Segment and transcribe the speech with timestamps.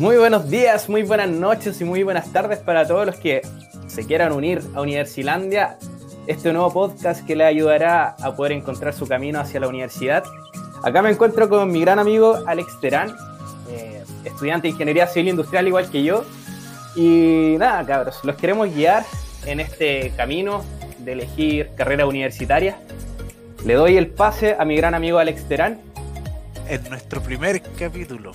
[0.00, 3.42] Muy buenos días, muy buenas noches y muy buenas tardes para todos los que
[3.86, 5.76] se quieran unir a Universilandia,
[6.26, 10.24] este nuevo podcast que le ayudará a poder encontrar su camino hacia la universidad.
[10.82, 13.14] Acá me encuentro con mi gran amigo Alex Terán,
[13.68, 16.24] eh, estudiante de Ingeniería Civil Industrial igual que yo.
[16.96, 19.04] Y nada, cabros, los queremos guiar
[19.44, 20.64] en este camino
[21.00, 22.78] de elegir carrera universitaria.
[23.66, 25.78] Le doy el pase a mi gran amigo Alex Terán.
[26.70, 28.32] En nuestro primer capítulo.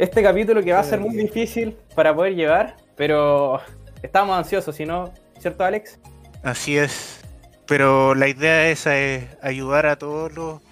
[0.00, 3.60] Este capítulo que va a ser muy difícil para poder llevar, pero
[4.02, 5.12] estamos ansiosos, ¿si no?
[5.38, 5.98] ¿Cierto, Alex?
[6.42, 7.20] Así es.
[7.66, 10.62] Pero la idea esa es ayudar a todos los,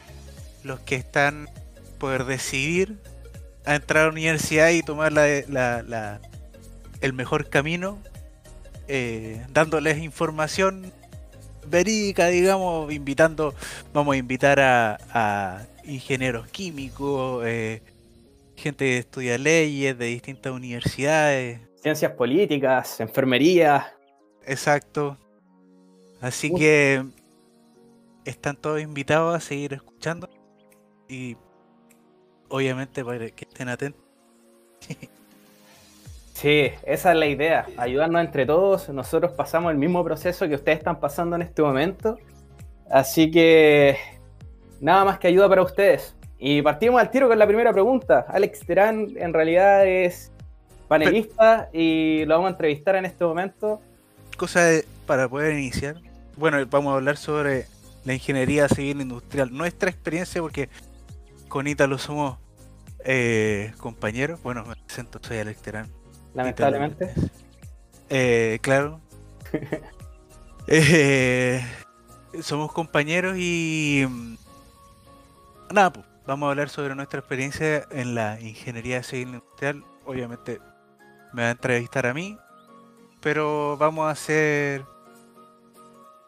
[0.64, 1.46] los que están
[1.98, 2.96] poder decidir
[3.66, 6.20] a entrar a la universidad y tomar la, la,
[7.02, 7.98] el mejor camino,
[8.86, 10.90] eh, dándoles información
[11.66, 13.54] verídica, digamos, invitando,
[13.92, 17.82] vamos a invitar a, a ingenieros químicos, eh,
[18.58, 21.60] gente que estudia leyes de distintas universidades.
[21.80, 23.94] Ciencias políticas, enfermería.
[24.44, 25.16] Exacto.
[26.20, 27.04] Así que
[28.24, 30.28] están todos invitados a seguir escuchando
[31.08, 31.36] y
[32.48, 34.02] obviamente para que estén atentos.
[36.34, 38.88] Sí, esa es la idea, ayudarnos entre todos.
[38.90, 42.16] Nosotros pasamos el mismo proceso que ustedes están pasando en este momento.
[42.88, 43.96] Así que
[44.80, 46.14] nada más que ayuda para ustedes.
[46.38, 48.24] Y partimos al tiro con la primera pregunta.
[48.28, 50.30] Alex Terán en realidad es
[50.86, 53.80] panelista y lo vamos a entrevistar en este momento.
[54.36, 55.96] Cosa de, para poder iniciar.
[56.36, 57.66] Bueno, vamos a hablar sobre
[58.04, 59.52] la ingeniería civil industrial.
[59.52, 60.68] Nuestra experiencia, porque
[61.48, 62.38] con Ítalo somos
[63.04, 64.40] eh, compañeros.
[64.42, 65.88] Bueno, me presento, soy Alex Terán.
[66.34, 67.12] Lamentablemente.
[68.10, 69.00] Eh, claro.
[70.68, 71.62] eh,
[72.40, 74.06] somos compañeros y.
[74.08, 74.36] mm,
[75.72, 79.82] Nada, pues, vamos a hablar sobre nuestra experiencia en la ingeniería civil industrial.
[80.04, 80.60] Obviamente
[81.32, 82.36] me va a entrevistar a mí,
[83.22, 84.84] pero vamos a hacer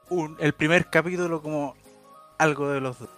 [0.08, 1.76] un, el primer capítulo como
[2.38, 3.10] algo de los dos.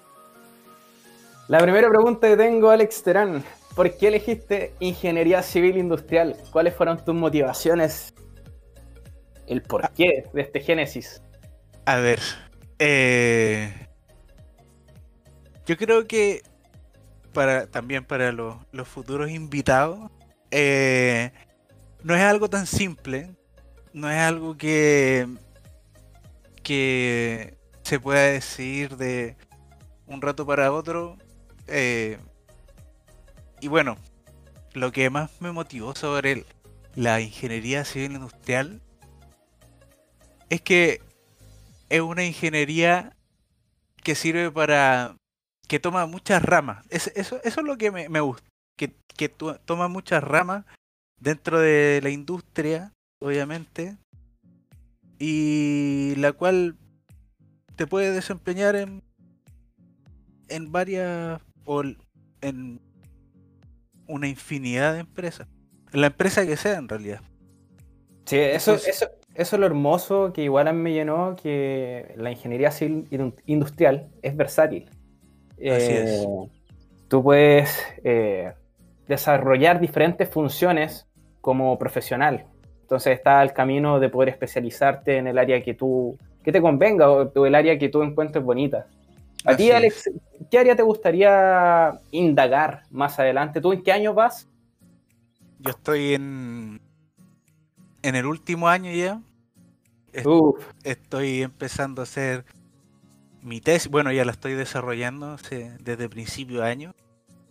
[1.46, 3.44] La primera pregunta que tengo, Alex Terán.
[3.76, 6.36] ¿Por qué elegiste ingeniería civil industrial?
[6.50, 8.12] ¿Cuáles fueron tus motivaciones?
[9.46, 11.22] El porqué de este génesis.
[11.86, 12.18] A ver,
[12.80, 13.72] eh,
[15.64, 16.42] yo creo que
[17.32, 18.56] para también para los,
[18.88, 20.10] futuros invitados,
[20.50, 21.32] eh,
[22.02, 23.34] no es algo tan simple,
[23.92, 25.26] no es algo que,
[26.62, 29.36] que se pueda decidir de
[30.06, 31.16] un rato para otro.
[31.68, 32.18] eh,
[33.60, 33.96] y bueno,
[34.74, 36.44] lo que más me motivó sobre
[36.94, 38.80] la ingeniería civil industrial
[40.50, 41.00] es que
[41.88, 43.16] es una ingeniería
[44.02, 45.16] que sirve para
[45.72, 46.84] que toma muchas ramas.
[46.90, 48.46] Es- eso, eso es lo que me, me gusta,
[48.76, 50.66] que, que to- toma muchas ramas
[51.18, 53.96] dentro de la industria, obviamente,
[55.18, 56.76] y la cual
[57.74, 59.02] te puede desempeñar en,
[60.50, 61.82] en varias o
[62.42, 62.78] en
[64.06, 65.48] una infinidad de empresas.
[65.94, 67.22] En la empresa que sea, en realidad.
[68.26, 72.12] Sí, eso, Entonces- eso, eso es lo hermoso que igual a mí me llenó, que
[72.18, 74.90] la ingeniería civil indu- industrial es versátil.
[75.58, 76.26] Es.
[77.08, 78.52] Tú puedes eh,
[79.06, 81.06] desarrollar diferentes funciones
[81.40, 82.46] como profesional.
[82.80, 87.10] Entonces está el camino de poder especializarte en el área que tú que te convenga
[87.10, 88.86] o, el área que tú encuentres bonita.
[89.44, 89.70] A ti.
[89.70, 90.10] Alex,
[90.50, 93.60] ¿qué área te gustaría indagar más adelante?
[93.60, 94.48] ¿Tú en qué año vas?
[95.58, 96.80] Yo estoy en,
[98.02, 99.20] en el último año ya.
[100.24, 102.44] Uf, Estoy empezando a hacer
[103.42, 103.90] mi tesis.
[103.90, 105.36] Bueno, ya la estoy desarrollando
[105.80, 106.94] desde principio de año.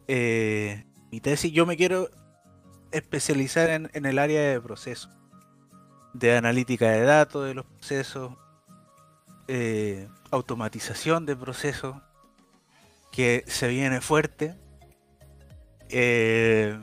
[0.07, 2.09] Eh, mi tesis, yo me quiero
[2.91, 5.11] especializar en, en el área de procesos.
[6.13, 8.33] De analítica de datos de los procesos.
[9.47, 11.95] eh, automatización de procesos.
[13.11, 14.55] Que se viene fuerte.
[15.89, 16.79] Eh,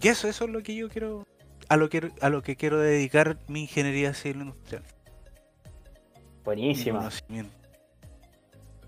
[0.00, 1.26] y eso, eso es lo que yo quiero.
[1.68, 4.84] A lo que, a lo que quiero dedicar mi ingeniería civil industrial.
[4.84, 6.98] mi buenísima.
[6.98, 7.63] conocimiento.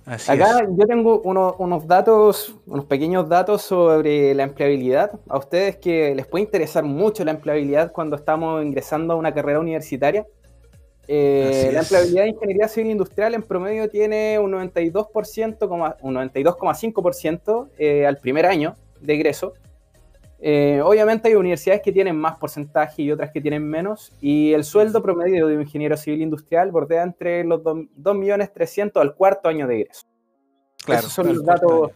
[0.07, 0.69] Así Acá es.
[0.79, 5.11] yo tengo uno- unos datos, unos pequeños datos sobre la empleabilidad.
[5.29, 9.59] A ustedes que les puede interesar mucho la empleabilidad cuando estamos ingresando a una carrera
[9.59, 10.25] universitaria.
[11.09, 17.69] Eh, la empleabilidad de ingeniería civil industrial en promedio tiene un 92%, coma- un 92,5%
[17.79, 19.55] eh, al primer año de egreso.
[20.39, 24.65] Eh, obviamente hay universidades que tienen más porcentaje y otras que tienen menos, y el
[24.65, 29.81] sueldo promedio de un ingeniero civil industrial bordea entre los 2.300.000 al cuarto año de
[29.81, 30.07] egreso.
[30.85, 31.93] Claro, Esos son los datos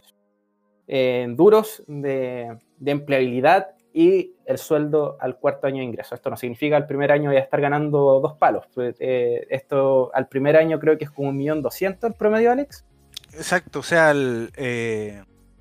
[0.87, 6.15] eh, duros de, de empleabilidad y el sueldo al cuarto año de ingreso.
[6.15, 8.65] Esto no significa al primer año voy a estar ganando dos palos.
[8.73, 12.51] Pues, eh, esto al primer año creo que es como un millón doscientos el promedio,
[12.51, 12.85] Alex.
[13.33, 14.13] Exacto, o sea,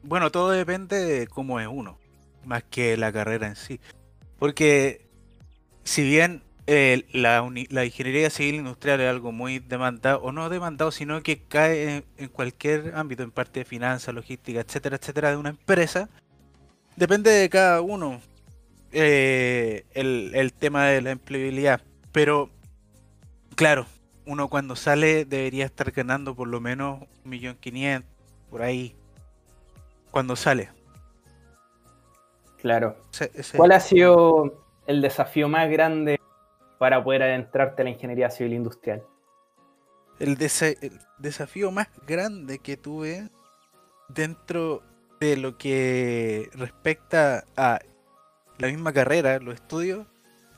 [0.03, 2.00] bueno, todo depende de cómo es uno,
[2.45, 3.81] más que la carrera en sí.
[4.39, 5.07] Porque
[5.85, 6.43] si bien
[6.73, 7.45] eh, la,
[7.85, 12.93] ingeniería civil industrial es algo muy demandado, o no demandado, sino que cae en, cualquier
[12.95, 16.09] ámbito, en parte de finanzas, logística, etcétera, etcétera, de una empresa,
[16.95, 18.21] depende de cada uno
[18.93, 21.83] eh, el, tema de la empleabilidad.
[22.13, 22.51] Pero,
[23.57, 23.87] claro,
[24.25, 28.11] uno cuando sale debería estar ganando por lo menos un millón quinientos,
[28.49, 28.95] por ahí,
[30.13, 30.69] cuando sale.
[32.61, 32.97] Claro.
[33.57, 36.21] ¿Cuál ha sido el desafío más grande
[36.79, 39.03] para poder adentrarte a la ingeniería civil industrial?
[40.19, 40.37] El,
[41.19, 43.31] desafío más grande que tuve
[44.09, 44.83] dentro
[45.19, 47.81] de lo que respecta a
[48.59, 50.07] la misma carrera, los estudios,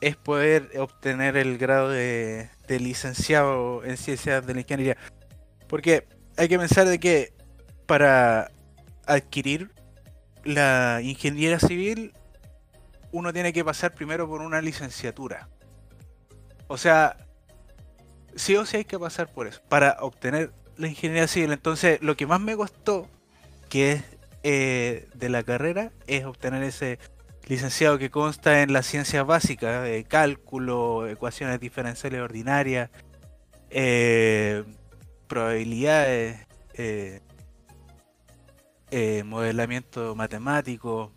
[0.01, 4.97] es poder obtener el grado de, licenciado en ciencias de la ingeniería.
[5.69, 7.31] Porque hay que pensar de que
[7.85, 8.51] para
[9.05, 9.72] adquirir
[10.43, 12.13] la ingeniería civil
[13.11, 15.47] uno tiene que pasar primero por una licenciatura.
[16.67, 17.17] O sea,
[18.35, 21.51] sí o sí hay que pasar por eso, para obtener la ingeniería civil.
[21.51, 23.07] Entonces, lo que más me costó,
[23.69, 24.03] que es
[24.41, 26.97] eh, de la carrera, es obtener ese
[27.45, 32.89] licenciado que consta en las ciencias básicas, de cálculo, ecuaciones diferenciales ordinarias,
[33.69, 34.63] eh,
[35.27, 36.47] probabilidades,
[38.95, 41.11] eh, modelamiento matemático.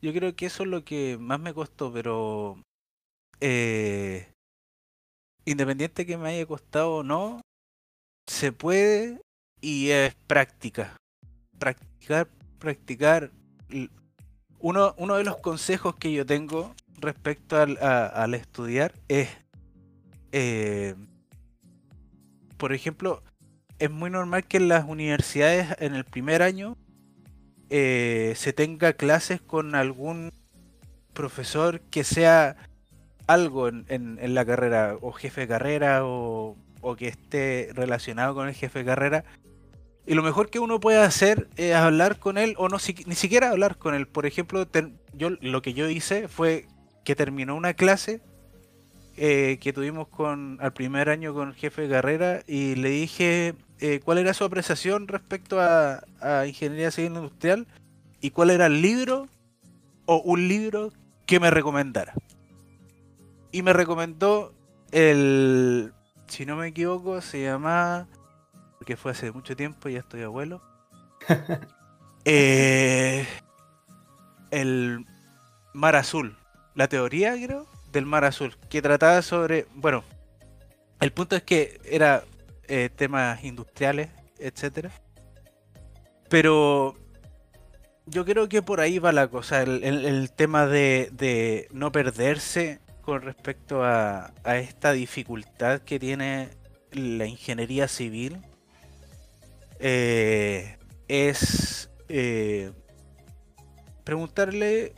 [0.00, 2.62] Yo creo que eso es lo que más me costó, pero
[3.40, 4.32] eh,
[5.44, 7.40] independiente que me haya costado o no,
[8.28, 9.20] se puede
[9.60, 10.96] y es práctica.
[11.58, 12.28] Practicar,
[12.60, 13.32] practicar.
[14.60, 19.28] Uno, uno de los consejos que yo tengo respecto al, estudiar es,
[20.30, 20.94] eh,
[22.58, 23.24] por ejemplo,
[23.80, 26.76] es muy normal que en las universidades en el primer año
[27.70, 30.32] eh, se tenga clases con algún
[31.14, 32.56] profesor que sea
[33.26, 36.56] algo en, la carrera, o jefe de carrera, o,
[36.98, 39.24] que esté relacionado con el jefe de carrera.
[40.06, 43.50] Y lo mejor que uno puede hacer es hablar con él, o no ni siquiera
[43.50, 44.06] hablar con él.
[44.06, 44.66] Por ejemplo,
[45.14, 46.66] yo lo que yo hice fue
[47.04, 48.20] que terminó una clase
[49.16, 53.54] eh, que tuvimos con al primer año con el jefe de carrera y le dije
[53.80, 57.66] eh, cuál era su apreciación respecto a, a ingeniería civil industrial
[58.20, 59.28] y cuál era el libro
[60.06, 60.92] o un libro
[61.26, 62.14] que me recomendara
[63.52, 64.52] y me recomendó
[64.92, 65.92] el,
[66.26, 68.06] si no me equivoco, se llama,
[68.78, 70.60] porque fue hace mucho tiempo, ya estoy abuelo.
[72.26, 73.26] Eh,
[74.50, 75.06] el
[75.72, 76.36] mar azul,
[76.74, 80.04] la teoría creo del mar azul, que trataba sobre, bueno,
[81.00, 82.24] el punto es que era
[82.72, 84.92] eh, temas industriales, etcétera.
[86.28, 86.94] Pero
[88.06, 93.82] yo creo que por ahí va la cosa, el, tema de, no perderse con respecto
[93.82, 96.50] a, esta dificultad que tiene
[96.92, 98.38] la ingeniería civil
[99.80, 100.78] eh,
[101.08, 102.70] es eh,
[104.04, 104.94] preguntarle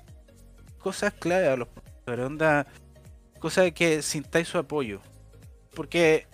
[0.78, 2.66] cosas clave a los profesores, onda,
[3.38, 5.00] cosas que sintáis su apoyo.
[5.74, 6.26] Porque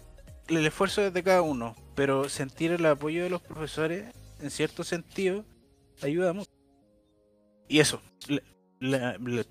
[0.49, 4.07] el esfuerzo es de cada uno, pero sentir el apoyo de los profesores,
[4.41, 5.45] en cierto sentido,
[6.03, 6.51] ayuda mucho.
[7.69, 8.01] Y eso,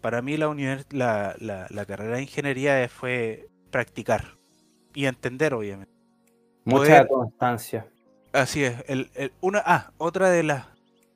[0.02, 4.38] para mí la, la, la, carrera de ingeniería fue practicar
[4.94, 5.94] y entender, obviamente.
[6.66, 7.88] Mucha constancia.
[8.34, 8.84] Así es.
[8.88, 9.10] El,
[9.42, 10.66] una, ah, otra de las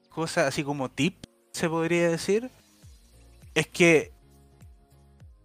[0.09, 2.49] cosas, así como tip, se podría decir,
[3.55, 4.11] es que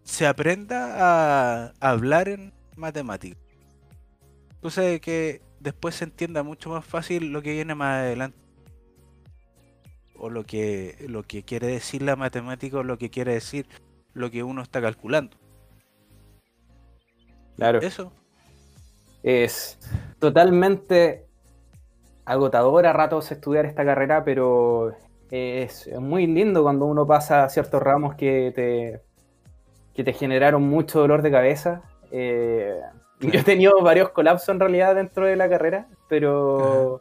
[0.04, 3.45] se aprenda a, hablar en matemáticas.
[4.62, 8.38] De que después se entienda mucho más fácil lo que viene más adelante
[10.18, 13.66] o lo que, lo que quiere decir la matemática o lo que quiere decir
[14.12, 15.36] lo que uno está calculando.
[17.56, 17.80] Claro.
[17.80, 18.12] Eso.
[19.22, 19.78] Es
[20.18, 21.26] totalmente
[22.24, 24.96] agotador a ratos estudiar esta carrera, pero
[25.30, 29.02] es muy lindo cuando uno pasa ciertos ramos que te,
[29.94, 31.82] que te generaron mucho dolor de cabeza.
[32.10, 32.80] Eh,
[33.20, 37.00] yo he tenido varios colapsos en realidad dentro de la carrera, pero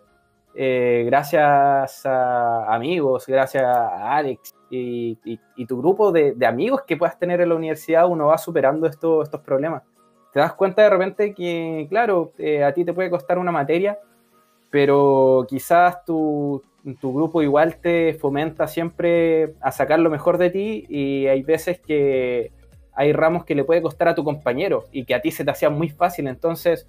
[0.53, 5.17] eh, gracias a amigos, gracias a Alex y,
[5.67, 9.83] tu grupo de, amigos que puedas tener en la universidad, uno va superando estos problemas.
[10.33, 13.99] Te das cuenta de repente que, claro, eh, a ti te puede costar una materia,
[14.69, 16.61] pero quizás tu,
[16.99, 21.79] tu grupo igual te fomenta siempre a sacar lo mejor de ti y hay veces
[21.79, 22.51] que
[22.95, 25.51] hay ramos que le puede costar a tu compañero y que a ti se te
[25.51, 26.27] hacía muy fácil.
[26.27, 26.87] Entonces,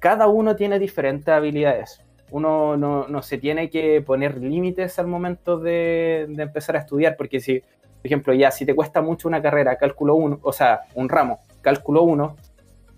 [0.00, 2.02] cada uno tiene diferentes habilidades.
[2.30, 7.60] Uno no, se tiene que poner límites al momento de, empezar a estudiar, porque si,
[7.60, 11.38] por ejemplo, ya si te cuesta mucho una carrera, cálculo 1, o sea, un ramo,
[11.62, 12.36] cálculo 1,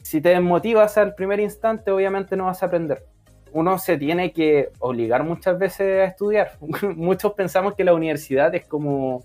[0.02, 3.04] si te desmotivas al primer instante, obviamente no vas a aprender.
[3.52, 6.52] Uno se tiene que obligar muchas veces a estudiar.
[6.96, 9.22] Muchos pensamos que la universidad es como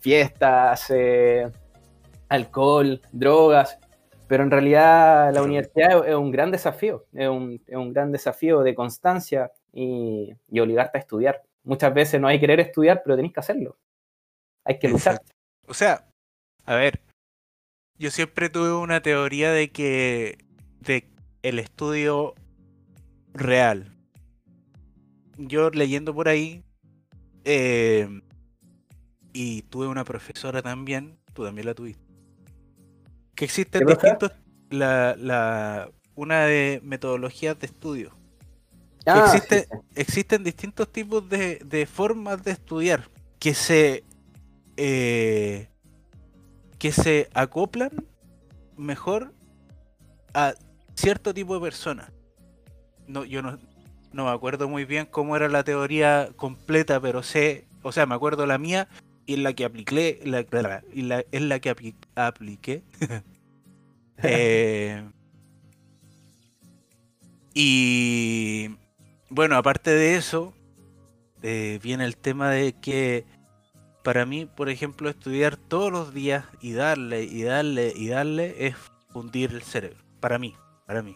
[0.00, 1.48] fiestas, eh,
[2.28, 3.78] alcohol, drogas,
[4.28, 9.52] pero en realidad la universidad es un gran desafío, es un, gran desafío de constancia
[9.72, 11.42] y, obligarte a estudiar.
[11.62, 13.76] Muchas veces no hay que querer estudiar, pero tenés que hacerlo.
[14.64, 15.20] Hay que luchar.
[15.68, 16.06] O sea,
[16.64, 17.00] a ver,
[17.98, 20.38] yo siempre tuve una teoría de que
[20.80, 21.08] de
[21.42, 22.34] el estudio
[23.32, 23.92] real.
[25.38, 26.64] Yo leyendo por ahí
[27.44, 28.08] eh,
[29.32, 32.05] y tuve una profesora también, tú también la tuviste,
[33.36, 34.32] que existen distintos,
[34.70, 38.16] la, la, una de metodologías de estudio.
[39.06, 44.02] Ah, existe, Existen distintos tipos de, de, formas de estudiar que se
[44.76, 45.68] eh,
[46.78, 47.90] que se acoplan
[48.76, 49.32] mejor
[50.34, 50.54] a
[50.94, 52.10] cierto tipo de personas.
[53.06, 53.58] No, yo no,
[54.12, 58.14] no me acuerdo muy bien cómo era la teoría completa, pero sé, o sea, me
[58.14, 58.88] acuerdo la mía
[59.26, 60.46] y en la que apliqué, la,
[60.92, 62.82] y la, en la que apliqué.
[64.22, 65.06] Eh,
[67.52, 68.70] y
[69.28, 70.54] bueno, aparte de eso,
[71.42, 73.26] eh, viene el tema de que
[74.02, 78.74] para mí, por ejemplo, estudiar todos los días y darle y darle y darle es
[79.12, 79.98] fundir el cerebro.
[80.20, 80.54] Para mí,
[80.86, 81.14] para mí.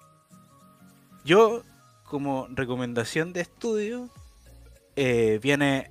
[1.25, 1.63] Yo,
[2.05, 4.11] como recomendación de estudio,
[4.97, 5.91] eh, viene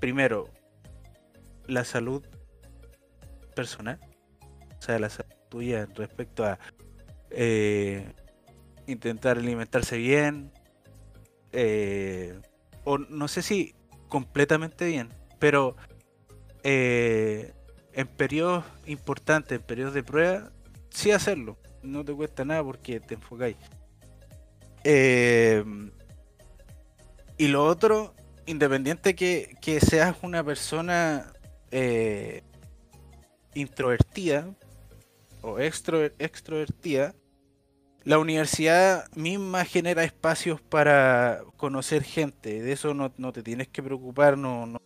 [0.00, 0.48] primero
[1.66, 2.24] la salud
[3.54, 3.98] personal,
[4.78, 6.58] o sea, la salud tuya respecto a
[7.30, 8.12] eh,
[8.86, 10.52] intentar alimentarse bien,
[11.52, 12.40] eh,
[12.84, 13.74] o no sé si
[14.08, 15.76] completamente bien, pero
[16.62, 17.52] eh,
[17.92, 20.50] en periodos importantes, en periodos de prueba,
[20.90, 21.58] sí hacerlo.
[21.82, 23.56] No te cuesta nada porque te enfocáis.
[24.84, 25.64] Eh,
[27.38, 28.14] y lo otro,
[28.46, 31.32] independiente que, que seas una persona
[31.72, 32.42] eh,
[33.54, 34.54] introvertida
[35.40, 37.14] o extrovertida,
[38.04, 42.62] la universidad misma genera espacios para conocer gente.
[42.62, 44.80] De eso no, no te tienes que preocupar, no, no,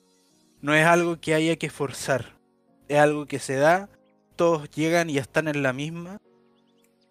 [0.62, 2.38] no es algo que haya que forzar,
[2.88, 3.90] es algo que se da,
[4.34, 6.18] todos llegan y están en la misma,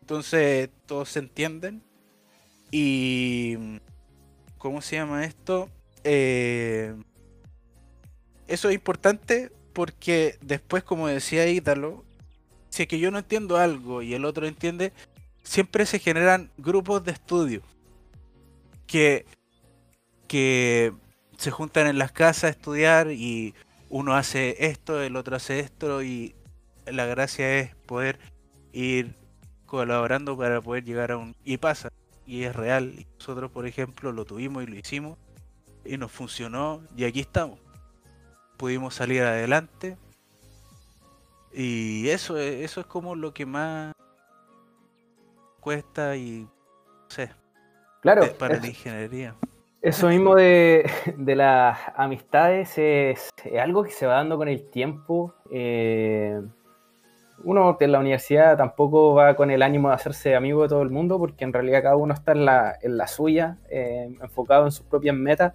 [0.02, 1.84] entonces todos se entienden
[2.72, 3.80] y...
[4.66, 5.70] ¿Cómo se llama esto?
[6.04, 6.96] Eh,
[8.48, 12.06] eso es importante porque después, como decía Ítalo,
[12.70, 14.94] si es que yo no entiendo algo y el otro entiende,
[15.44, 17.62] siempre se generan grupos de estudio
[18.88, 19.26] que,
[20.30, 20.94] que
[21.38, 23.54] se juntan en las casas a estudiar y
[23.90, 26.36] uno hace esto, el otro hace esto y
[26.86, 28.18] la gracia es poder
[28.72, 29.14] ir
[29.66, 31.36] colaborando para poder llegar a un...
[31.44, 31.90] Y pasa,
[32.26, 33.06] y es real.
[33.20, 35.18] Nosotros, por ejemplo, lo tuvimos y lo hicimos
[35.84, 37.65] y nos funcionó y aquí estamos.
[38.58, 39.98] Pudimos salir adelante
[41.52, 43.94] y eso, eso es como lo que más
[45.62, 47.32] cuesta y no sé.
[48.02, 48.24] Claro.
[48.38, 49.36] Para la ingeniería.
[49.82, 55.34] Eso mismo de, las amistades es, algo que se va dando con el tiempo.
[55.52, 56.42] Eh,
[57.44, 60.90] uno en la universidad tampoco va con el ánimo de hacerse amigo de todo el
[60.90, 65.16] mundo, porque en realidad cada uno está en la, suya, eh, enfocado en sus propias
[65.16, 65.54] metas.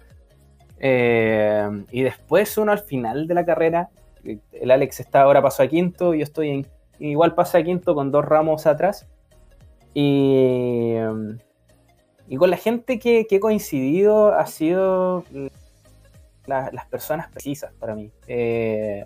[0.83, 3.89] Eh, y después uno al final de la carrera,
[4.23, 6.67] el Alex está ahora pasó a quinto, yo estoy en,
[6.99, 9.07] igual pasé a quinto con dos ramos atrás.
[9.93, 10.95] Y
[12.31, 15.25] y con la gente que, he coincidido ha sido
[16.45, 18.09] las personas precisas para mí.
[18.25, 19.05] Eh,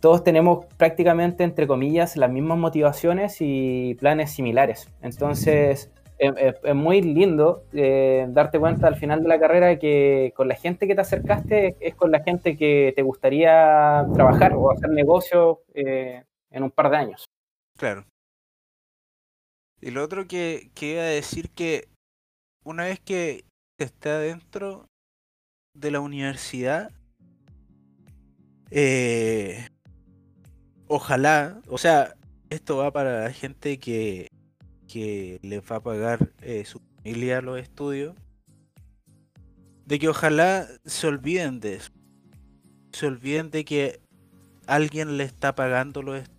[0.00, 4.88] todos tenemos prácticamente, entre comillas, las mismas motivaciones y planes similares.
[5.02, 5.90] Entonces,
[6.22, 10.86] es, muy lindo eh, darte cuenta al final de la carrera que con la gente
[10.86, 16.24] que te acercaste es con la gente que te gustaría trabajar o hacer negocio eh,
[16.50, 17.24] en un par de años.
[17.76, 18.04] Claro.
[19.80, 21.88] Y lo otro que, que iba a decir que
[22.64, 23.44] una vez que
[23.78, 24.86] esté adentro
[25.74, 26.90] de la universidad,
[28.70, 29.66] eh,
[30.86, 32.14] ojalá, o sea,
[32.50, 34.28] esto va para la gente que,
[34.92, 38.14] que le va a pagar eh, su familia los estudios.
[39.86, 41.90] de que ojalá se olviden de eso.
[42.92, 44.00] Se olviden de que
[44.66, 46.34] alguien le está pagándolo esto.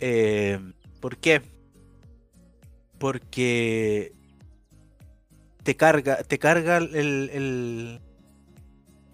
[0.00, 0.58] Eh,
[1.00, 1.42] ¿Por qué?
[2.98, 4.12] Porque
[5.62, 8.00] te carga, te carga el,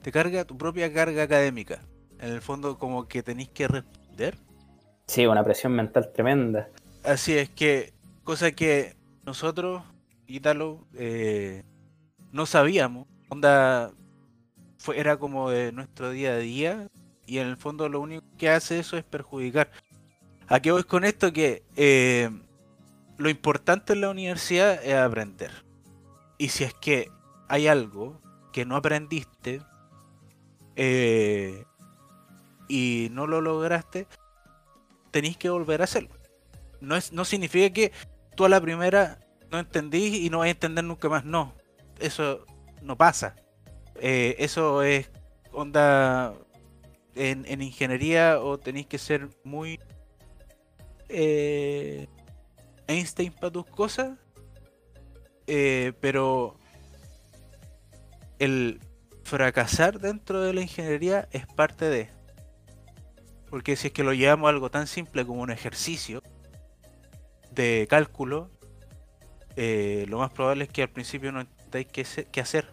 [0.02, 1.80] te carga tu propia carga académica.
[2.21, 4.38] En el fondo, como que tenéis que responder.
[5.06, 6.68] Sí, una presión mental tremenda.
[7.06, 7.94] Así es que,
[8.25, 9.84] cosa que nosotros,
[10.26, 11.62] Ítalo, eh,
[12.32, 13.06] no sabíamos.
[13.28, 13.92] Onda,
[14.78, 16.88] fue, era como de nuestro día a día.
[17.25, 19.70] Y en el fondo, lo único que hace eso es perjudicar.
[20.48, 21.32] ¿A qué voy con esto?
[21.32, 22.28] Que eh,
[23.18, 25.52] lo importante en la universidad es aprender.
[26.38, 27.08] Y si es que
[27.46, 28.20] hay algo
[28.52, 29.62] que no aprendiste
[30.75, 31.64] eh,
[32.68, 34.08] y no lo lograste,
[35.12, 36.15] tenéis que volver a hacerlo.
[36.80, 37.92] No, es, no significa que
[38.35, 39.18] tú a la primera
[39.50, 41.25] no entendí y no vas a entender nunca más.
[41.25, 41.54] No,
[41.99, 42.45] eso
[42.83, 43.37] no pasa.
[43.97, 45.11] Eh, eso es
[45.52, 46.35] onda
[47.14, 49.80] en, en, ingeniería o tenéis que ser muy
[51.09, 52.06] eh,
[52.87, 54.18] Einstein para tus cosas.
[55.47, 56.59] Eh, pero
[58.38, 58.80] el
[59.23, 62.11] fracasar dentro de la ingeniería es parte de.
[63.49, 66.23] Porque si es que lo llevamos a algo tan simple como un ejercicio
[67.56, 68.50] de cálculo,
[69.56, 72.66] eh, lo más probable es que al principio no tengáis que, hacer.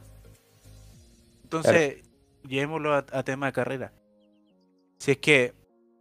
[1.43, 2.03] Entonces,
[2.47, 3.93] llevémoslo a, a, tema de carrera.
[4.99, 5.53] Si es que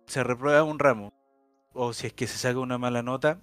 [0.07, 1.13] se reprueba un ramo,
[1.73, 3.41] o si es que se saca una mala nota,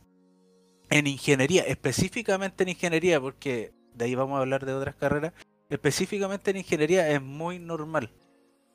[0.90, 5.34] en ingeniería, específicamente en ingeniería, porque de ahí vamos a hablar de otras carreras,
[5.70, 8.12] específicamente en ingeniería es muy normal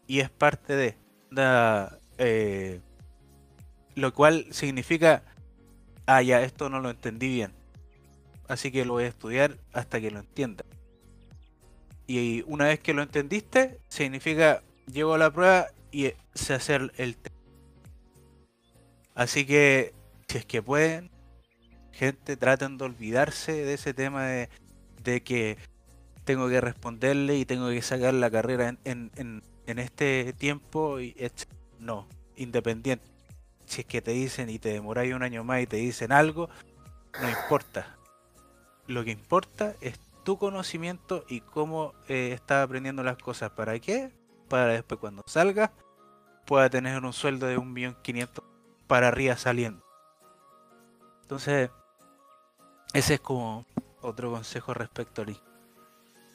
[0.06, 0.97] y es parte de,
[2.18, 2.80] eh,
[3.94, 5.25] lo cual significa,
[6.07, 7.53] ah, ya, esto no lo entendí bien,
[8.49, 10.65] así que lo voy a estudiar hasta que lo entienda.
[12.07, 17.17] Y una vez que lo entendiste, significa, llego a la prueba y sé hacer el
[17.17, 17.35] test.
[19.14, 19.95] Así que,
[20.29, 21.11] si es que pueden,
[21.93, 24.49] gente, traten de olvidarse de ese tema de,
[25.03, 25.57] de que
[26.25, 31.01] tengo que responderle y tengo que sacar la carrera en, en, en, este tiempo.
[31.01, 31.14] y
[31.79, 33.13] No, independiente.
[33.66, 36.48] Si es que te dicen y te demoráis un año más y te dicen algo,
[37.20, 37.96] no importa.
[38.87, 43.50] Lo que importa es tu conocimiento y cómo eh, estás aprendiendo las cosas.
[43.50, 44.11] ¿Para qué?
[44.48, 45.70] Para después cuando salgas
[46.46, 48.44] pueda tener un sueldo de un millón quinientos
[48.87, 49.83] para arriba saliendo.
[51.22, 51.70] Entonces,
[52.92, 53.64] ese es como
[54.03, 55.27] otro consejo respecto a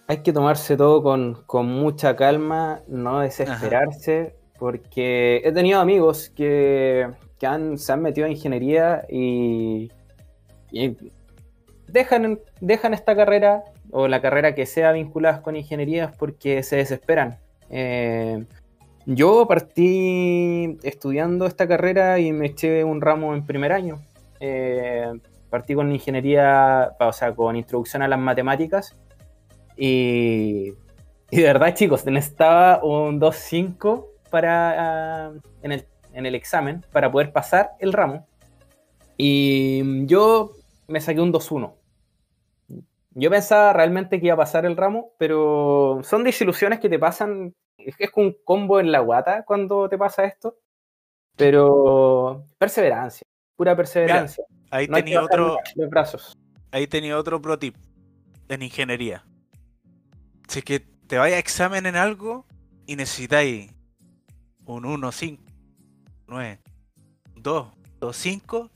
[0.08, 7.08] Hay que tomarse todo con, mucha calma, no desesperarse, porque he tenido amigos que,
[7.42, 9.90] han, se han metido en ingeniería y,
[11.88, 17.40] dejan, dejan esta carrera o la carrera que sea vinculada con ingeniería porque se desesperan.
[17.70, 18.46] Eh,
[19.06, 24.02] yo partí estudiando esta carrera y me eché un ramo en primer año.
[24.40, 25.12] Eh,
[25.50, 28.96] partí con ingeniería, o sea, con introducción a las matemáticas.
[29.76, 30.72] Y,
[31.32, 37.32] de verdad, chicos, necesitaba un 2.5 para, ah, en, el, en el examen para poder
[37.32, 38.28] pasar el ramo.
[39.18, 40.54] Y yo
[40.88, 41.74] me saqué un 2.1.
[43.12, 47.54] Yo pensaba realmente que iba a pasar el ramo, pero son desilusiones que te pasan.
[47.78, 50.58] Es que es un combo en la guata cuando te pasa esto.
[51.36, 54.46] Pero perseverancia, pura perseverancia.
[54.72, 55.58] Ahí tenía otro.
[56.72, 57.76] Ahí tenía otro pro tip
[58.48, 59.26] en ingeniería.
[60.48, 62.46] Si es que te vaya a examen en algo
[62.86, 63.72] y necesitáis
[64.76, 65.44] un 1, 5,
[66.28, 66.60] 9,
[67.36, 67.68] 2,
[68.00, 68.72] 2, 5,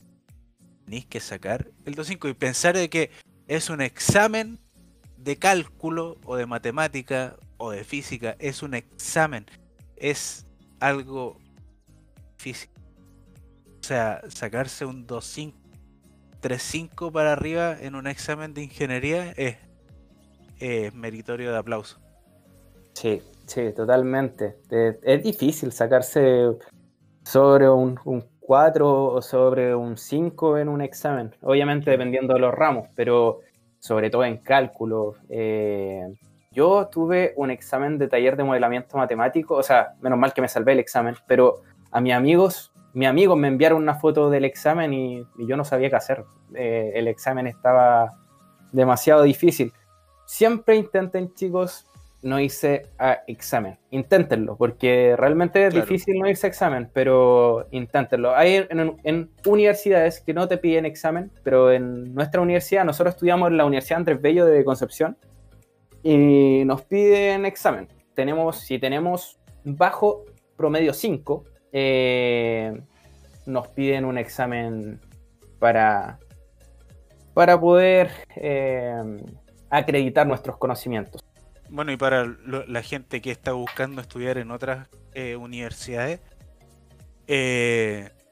[0.84, 3.10] tenéis que sacar el 2, 5 y pensar de que
[3.46, 4.58] es un examen
[5.16, 8.36] de cálculo o de matemática o de física.
[8.38, 9.46] Es un examen.
[9.96, 10.46] Es
[10.80, 11.38] algo
[12.36, 12.72] físico.
[13.80, 15.64] O sea, sacarse un 2.5
[16.44, 19.56] 3.5 para arriba en un examen de ingeniería es,
[20.92, 21.98] meritorio de aplauso.
[22.92, 24.58] Sí, sí, totalmente.
[25.02, 26.50] Es, difícil sacarse
[27.22, 27.98] sobre un,
[28.40, 31.34] 4 o sobre un 5 en un examen.
[31.42, 33.40] Obviamente dependiendo de los ramos, pero
[33.78, 35.14] sobre todo en cálculo.
[35.28, 36.14] Eh,
[36.52, 40.48] yo tuve un examen de taller de modelamiento matemático, o sea, menos mal que me
[40.48, 44.94] salvé el examen, pero a mis amigos mi amigo me enviaron una foto del examen
[44.94, 46.24] y, yo no sabía qué hacer.
[46.54, 48.12] Eh, el examen estaba
[48.72, 49.72] demasiado difícil.
[50.26, 51.86] Siempre intenten, chicos,
[52.24, 53.78] no irse a examen.
[53.90, 58.34] Inténtenlo, porque realmente es difícil no irse a examen, pero inténtenlo.
[58.34, 63.58] Hay en, universidades que no te piden examen, pero en nuestra universidad, nosotros estudiamos en
[63.58, 65.16] la Universidad Andrés Bello de Concepción,
[66.02, 67.88] y nos piden examen.
[68.14, 70.24] Tenemos, si tenemos bajo
[70.56, 72.80] promedio 5, eh,
[73.46, 75.00] nos piden un examen
[75.58, 76.18] para,
[77.32, 79.02] para poder eh,
[79.70, 81.23] acreditar nuestros conocimientos.
[81.74, 82.24] Bueno, y para
[82.68, 86.20] la gente que está buscando estudiar en otras eh, universidades,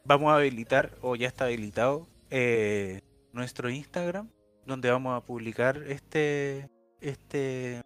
[0.04, 2.06] vamos a habilitar, o ya está habilitado,
[3.32, 4.28] nuestro Instagram,
[4.64, 7.82] donde vamos a publicar este, este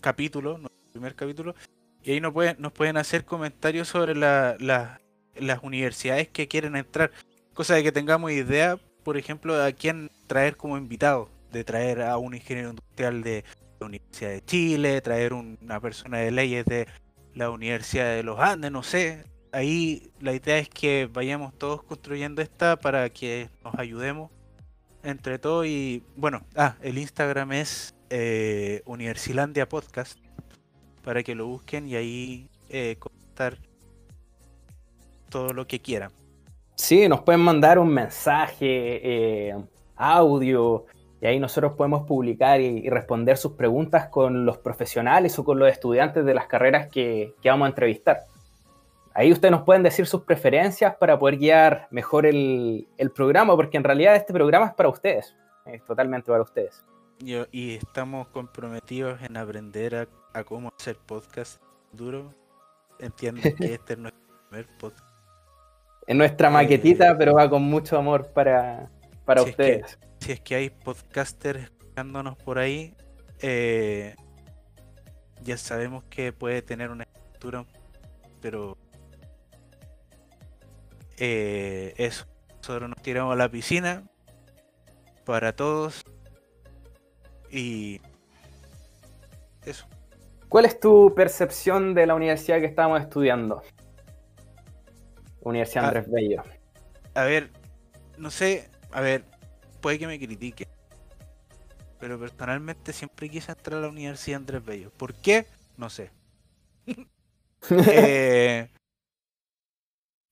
[0.00, 1.54] capítulo, nuestro primer capítulo,
[2.02, 4.98] y ahí nos pueden, nos pueden hacer comentarios sobre las
[5.62, 7.10] universidades que quieren entrar.
[7.52, 11.33] Cosa de que tengamos idea, por ejemplo, a quién traer como invitado.
[11.54, 13.44] De traer a un ingeniero industrial de
[13.78, 16.88] la Universidad de Chile, traer una persona de leyes de
[17.32, 19.24] la Universidad de los Andes, no sé.
[19.52, 24.32] Ahí la idea es que vayamos todos construyendo esta para que nos ayudemos
[25.04, 25.66] entre todos.
[25.66, 30.18] Y bueno, ah, el Instagram es eh, Universilandia Podcast
[31.04, 33.58] para que lo busquen y ahí eh, comentar
[35.28, 36.10] todo lo que quieran.
[36.74, 39.56] Sí, nos pueden mandar un mensaje, eh,
[39.94, 40.86] audio,
[41.24, 45.70] y ahí nosotros podemos publicar y, responder sus preguntas con los profesionales o con los
[45.70, 48.20] estudiantes de las carreras que, vamos a entrevistar.
[49.14, 53.84] Ahí ustedes nos pueden decir sus preferencias para poder guiar mejor el, programa, porque en
[53.84, 55.34] realidad este programa es para ustedes,
[55.64, 56.84] es totalmente para ustedes.
[57.18, 62.34] y estamos comprometidos en aprender a a cómo hacer podcast duro,
[62.98, 65.06] entiendo que este es nuestro primer podcast.
[66.06, 68.90] Es nuestra maquetita, eh, pero va con mucho amor para,
[69.24, 69.98] para ustedes.
[70.24, 72.94] Si es que hay podcasters escuchándonos por ahí,
[73.42, 74.16] eh,
[75.42, 77.66] ya sabemos que puede tener una estructura,
[78.40, 78.78] pero
[81.18, 82.24] eh, eso.
[82.56, 84.02] Nosotros nos tiramos a la piscina
[85.26, 86.02] para todos
[87.50, 88.00] y
[89.66, 89.86] eso.
[90.48, 93.60] ¿Cuál es tu percepción de la universidad que estamos estudiando?
[95.42, 96.42] Universidad ah, Andrés Bello.
[97.12, 97.50] A ver,
[98.16, 99.26] no sé, a ver,
[99.84, 100.66] puede que me critique.
[102.00, 104.90] Pero personalmente siempre quise entrar a la Universidad Andrés Bello.
[104.90, 105.46] ¿Por qué?
[105.76, 106.10] No sé.
[107.96, 108.68] Eh,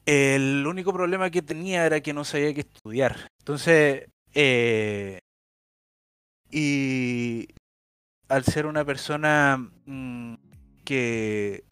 [0.04, 3.30] el único problema que tenía era que no sabía qué estudiar.
[3.38, 5.18] Entonces, eh,
[6.50, 7.48] y,
[8.28, 10.34] al ser una persona mm,
[10.84, 11.64] que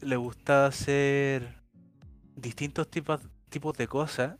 [0.00, 1.62] le gustaba hacer
[2.34, 3.20] distintos tipos,
[3.50, 4.36] tipos de cosas,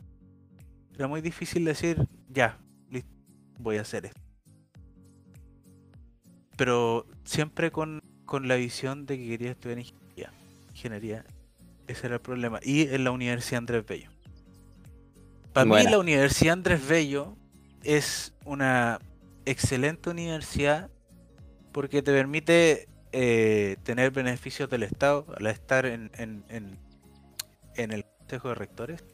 [0.96, 2.04] era muy difícil decir,
[2.36, 2.58] ya,
[2.90, 3.10] listo,
[3.58, 4.20] voy a hacer esto.
[6.56, 8.02] Pero siempre con,
[8.42, 10.32] la visión de que quería estudiar ingeniería.
[10.70, 11.24] Ingeniería,
[11.86, 12.60] ese era el problema.
[12.62, 14.10] Y en la Universidad Andrés Bello.
[15.54, 17.34] Para mí la Universidad Andrés Bello
[17.82, 19.00] es una
[19.46, 20.90] excelente universidad
[21.72, 26.10] porque te permite eh, tener beneficios del Estado al estar en,
[27.76, 29.04] el Consejo de Rectores.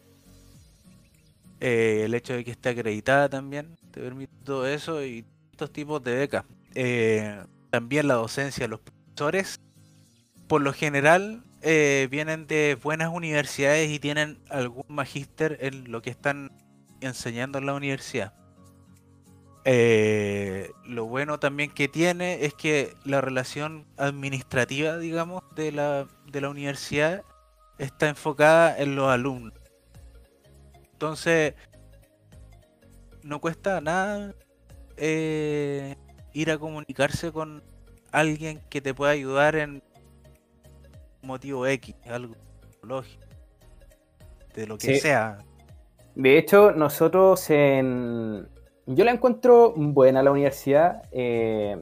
[1.64, 6.02] Eh, el hecho de que esté acreditada también te permite todo eso y estos tipos
[6.02, 6.44] de becas.
[6.74, 9.60] Eh, también la docencia, los profesores,
[10.48, 16.50] por lo general, vienen de buenas universidades y tienen algún magíster en lo que están
[17.00, 18.34] enseñando en la universidad.
[19.64, 26.40] Eh, lo bueno también que tiene es que la relación administrativa, digamos, de la, de
[26.40, 27.22] la universidad
[27.78, 29.54] está enfocada en los alumnos.
[31.02, 31.54] Entonces,
[33.24, 34.36] no cuesta nada
[34.96, 35.96] eh,
[36.32, 37.60] ir a comunicarse con
[38.12, 39.82] alguien que te pueda ayudar en
[41.22, 42.36] motivo X, algo
[42.84, 43.24] lógico,
[44.54, 45.38] de lo que sea.
[46.14, 48.46] De hecho, nosotros en,
[48.86, 51.02] yo la encuentro buena la universidad.
[51.10, 51.78] Eh,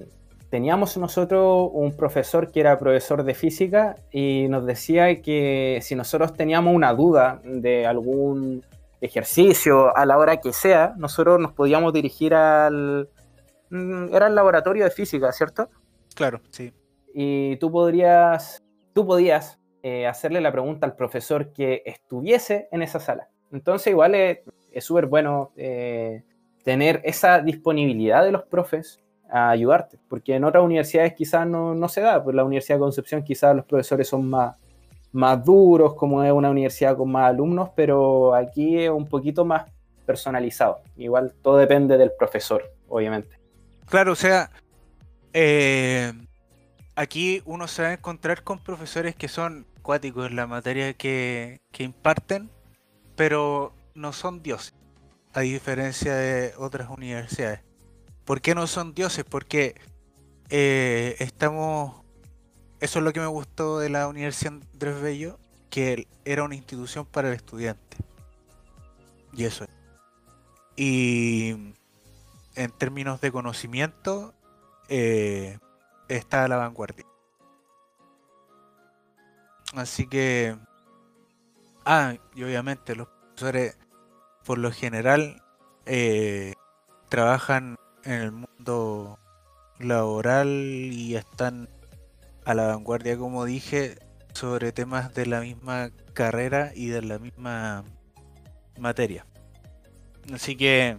[0.48, 6.32] teníamos nosotros un profesor que era profesor de física y nos decía que si nosotros
[6.32, 8.64] teníamos una duda de algún
[9.00, 13.08] ejercicio a la hora que sea, nosotros nos podíamos dirigir al...
[13.70, 15.68] Mm, era el laboratorio de física, ¿cierto?
[16.14, 16.72] Claro, sí.
[17.14, 23.00] Y tú podrías, tú podías eh, hacerle la pregunta al profesor que estuviese en esa
[23.00, 23.28] sala.
[23.52, 24.44] Entonces igual es
[24.84, 26.22] súper bueno eh,
[26.62, 32.00] tener esa disponibilidad de los profes a ayudarte, porque en otras universidades quizás no, se
[32.00, 34.56] da, pues la Universidad de Concepción quizás los profesores son más,
[35.12, 39.64] más duros, como es una universidad con más alumnos, pero aquí es un poquito más
[40.06, 40.80] personalizado.
[40.96, 43.38] Igual todo depende del profesor, obviamente.
[43.86, 44.50] Claro, o sea,
[45.32, 46.12] eh,
[46.94, 51.60] aquí uno se va a encontrar con profesores que son cuáticos en la materia que,
[51.72, 52.50] que imparten,
[53.16, 54.74] pero no son dioses
[55.32, 57.60] a diferencia de otras universidades.
[58.24, 59.24] ¿Por qué no son dioses?
[59.24, 59.74] Porque
[60.48, 62.00] eh, estamos...
[62.80, 65.38] Eso es lo que me gustó de la Universidad Andrés Bello,
[65.68, 67.98] que era una institución para el estudiante.
[69.34, 69.70] Y eso es.
[70.76, 71.74] Y
[72.54, 74.34] en términos de conocimiento,
[74.88, 75.58] eh,
[76.08, 77.04] está a la vanguardia.
[79.74, 80.56] Así que...
[81.84, 83.76] Ah, y obviamente los profesores,
[84.44, 85.42] por lo general,
[85.84, 86.54] eh,
[87.10, 89.18] trabajan en el mundo
[89.78, 91.68] laboral y están
[92.50, 93.96] a la vanguardia, como dije,
[94.32, 97.84] sobre temas de la misma carrera y de la misma
[98.78, 99.24] materia.
[100.32, 100.98] Así que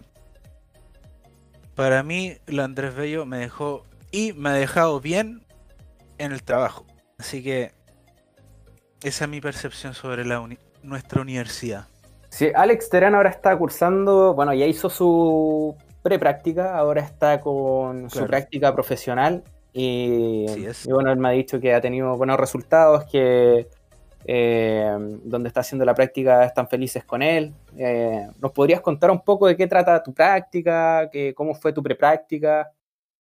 [1.74, 5.44] para mí, lo Andrés Bello me dejó y me ha dejado bien
[6.18, 6.86] en el trabajo.
[7.18, 7.72] Así que
[9.02, 10.46] esa es mi percepción sobre la
[10.82, 11.86] nuestra universidad.
[12.28, 18.26] Sí, Alex Terán ahora está cursando, bueno, ya hizo su prepráctica, ahora está con su
[18.26, 20.46] práctica profesional y,
[20.86, 23.68] bueno, él me ha dicho que ha tenido buenos resultados, que
[24.24, 27.54] eh, donde está haciendo la práctica están felices con él.
[27.76, 31.82] Eh, ¿Nos podrías contar un poco de qué trata tu práctica, que, cómo fue tu
[31.82, 32.70] prepráctica,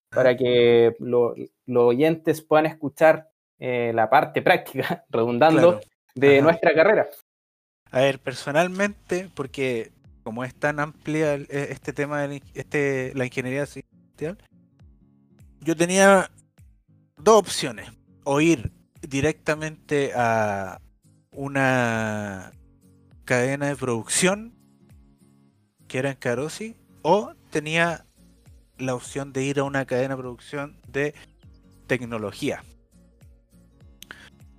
[0.09, 1.33] para que los
[1.73, 5.79] oyentes puedan escuchar eh, la parte práctica, redundando,
[6.13, 7.07] de nuestra carrera?
[7.91, 9.91] A ver, personalmente, porque
[10.23, 14.37] como es tan amplia este tema de este, la ingeniería industrial,
[15.61, 16.29] yo tenía
[17.23, 17.89] dos opciones.
[18.23, 20.79] O ir directamente a,
[21.31, 22.51] una
[23.25, 24.53] cadena de producción
[25.87, 28.05] que era en Carosi o tenía
[28.77, 31.13] la opción de ir a una cadena de producción de
[31.87, 32.63] tecnología.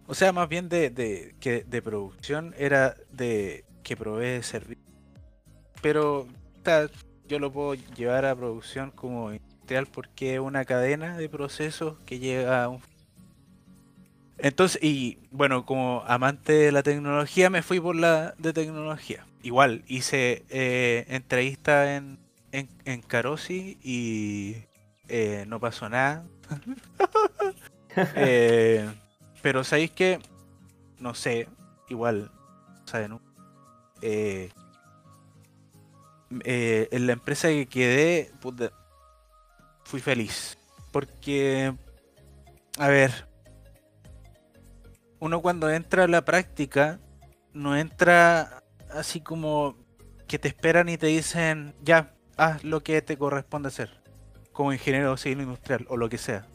[0.06, 4.84] O sea, más bien de, que de producción era de que provee servicio.
[5.80, 6.28] Pero
[7.26, 9.30] yo lo puedo llevar a producción como
[9.62, 12.80] industrial porque es una cadena de procesos que llega a un
[14.38, 19.24] entonces, y bueno, como amante de la tecnología, me fui por la de tecnología.
[19.44, 22.18] Igual, hice eh, entrevista en,
[22.50, 24.56] en, en Carosi y
[25.08, 26.24] eh, no pasó nada.
[28.16, 28.90] Eh,
[29.42, 30.18] pero sabéis que,
[30.98, 31.46] no sé,
[31.90, 32.30] igual,
[32.86, 33.20] ¿saben?
[34.00, 34.50] en
[37.06, 38.30] la empresa que quedé,
[39.92, 40.56] fui feliz.
[40.90, 41.74] Porque,
[42.78, 43.28] a ver,
[45.20, 46.98] uno cuando entra a la práctica,
[47.52, 49.76] no entra así como
[50.26, 53.90] que te esperan y te dicen, ya, haz lo que te corresponde hacer,
[54.52, 56.46] como ingeniero civil industrial o lo que sea.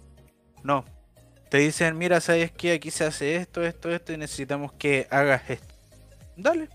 [0.64, 0.84] No.
[1.52, 5.48] Te dicen, mira, sabes que aquí se hace esto, esto, esto y necesitamos que hagas
[5.48, 5.76] esto.
[6.36, 6.70] Dale.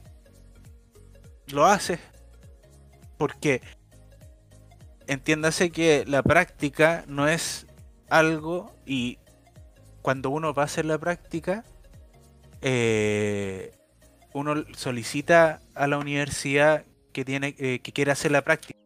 [1.48, 1.98] Lo haces.
[3.18, 3.61] Porque
[5.07, 7.67] entiéndase que la práctica no es
[8.09, 9.19] algo y
[10.03, 11.65] cuando uno va a hacer la práctica
[12.61, 13.73] eh,
[14.35, 18.79] uno solicita a la universidad que tiene eh, que quiere hacer la práctica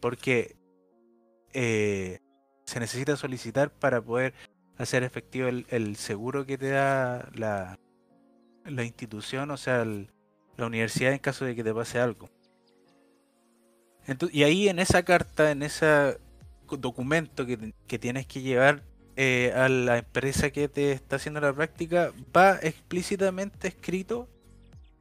[0.00, 0.56] porque
[1.52, 2.18] eh,
[2.64, 4.34] se necesita solicitar para poder
[4.76, 7.78] hacer efectivo el, seguro que te da la,
[8.64, 12.28] la institución, o sea, la universidad en caso de que te pase algo.
[14.32, 16.18] Y ahí en esa carta, en ese
[16.70, 18.82] documento que, que tienes que llevar,
[19.20, 24.28] eh, a la empresa que te está haciendo la práctica, va explícitamente escrito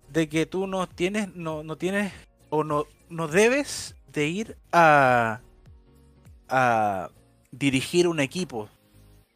[0.10, 2.12] de que tú no tienes, no, no tienes
[2.50, 5.42] o no, no debes de ir a,
[6.50, 7.12] a
[7.52, 8.70] dirigir un equipo.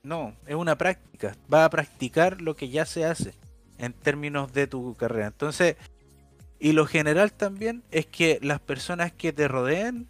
[0.01, 1.35] No, es una práctica.
[1.53, 3.35] Va a practicar lo que ya se hace
[3.77, 5.27] en términos de tu carrera.
[5.27, 5.75] Entonces,
[6.61, 10.07] y lo general también es que las personas que te rodean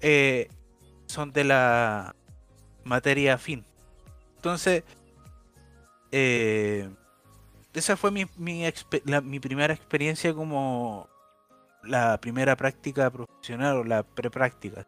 [0.00, 0.50] eh,
[1.06, 2.14] son de la
[2.84, 3.64] materia afín.
[4.36, 4.84] Entonces,
[6.12, 6.88] eh,
[7.72, 11.08] esa fue mi, mi, primera experiencia como
[11.82, 14.86] la primera práctica profesional o la prepráctica.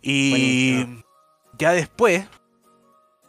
[0.00, 1.02] Y
[1.58, 2.26] ya después,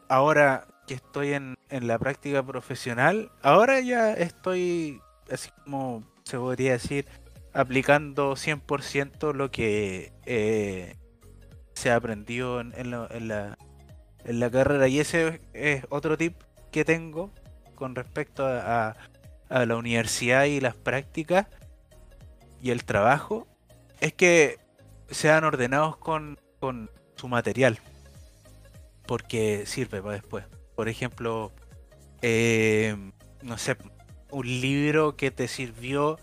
[0.07, 7.07] ahora que estoy en, la práctica profesional, ahora ya estoy, así como se podría decir,
[7.53, 10.95] aplicando 100% lo que eh,
[11.73, 12.91] se ha aprendido en, en
[13.27, 13.57] la
[14.25, 14.87] en la carrera.
[14.87, 16.35] Y ese es otro tip
[16.71, 17.31] que tengo
[17.75, 18.95] con respecto a,
[19.49, 21.47] la universidad y las prácticas
[22.61, 23.47] y el trabajo.
[23.99, 24.59] Es que
[25.09, 26.39] sean ordenados con,
[27.15, 27.79] su material.
[29.05, 30.45] Porque sirve para después.
[30.75, 31.51] Por ejemplo,
[32.21, 32.95] eh,
[33.41, 33.75] no sé,
[34.31, 36.17] un libro que te sirvió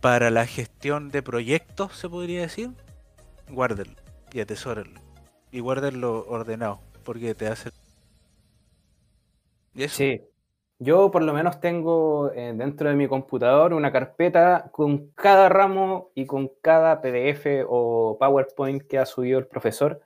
[0.00, 2.70] para la gestión de proyectos, se podría decir.
[3.50, 3.92] Guárdelo.
[4.32, 5.00] y atesórenlo.
[5.50, 7.70] Y guárdenlo ordenado, porque te hace...
[9.88, 10.22] Sí.
[10.78, 16.10] Yo por lo menos tengo eh, dentro de mi computador una carpeta con cada ramo
[16.14, 20.02] y con cada PDF o PowerPoint que ha subido el profesor,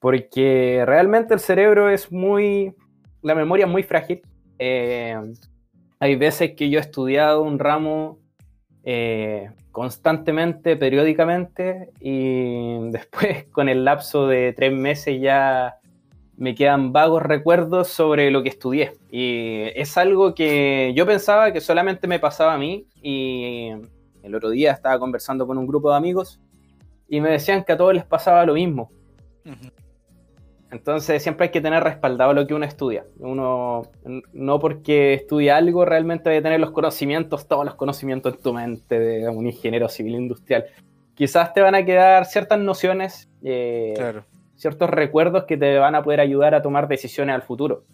[0.00, 2.74] porque realmente el cerebro es muy,
[3.22, 4.22] la memoria es muy frágil.
[4.58, 5.16] Eh,
[6.00, 8.18] hay veces que yo he estudiado un ramo
[8.82, 15.76] eh, constantemente, periódicamente, y después con el lapso de tres meses ya
[16.36, 18.94] me quedan vagos recuerdos sobre lo que estudié.
[19.10, 23.68] Y es algo que yo pensaba que solamente me pasaba a mí y
[24.22, 26.40] el otro día estaba conversando con un grupo de amigos
[27.08, 28.90] y me decían que a todos les pasaba lo mismo.
[30.70, 33.04] Entonces siempre hay que tener respaldado lo que uno estudia.
[33.18, 33.82] Uno
[34.32, 38.98] no porque estudia algo realmente debe tener los conocimientos, todos los conocimientos en tu mente
[38.98, 40.66] de un ingeniero civil industrial.
[41.14, 44.24] Quizás te van a quedar ciertas nociones eh, claro
[44.60, 47.84] ciertos recuerdos que te van a poder ayudar a tomar decisiones al futuro.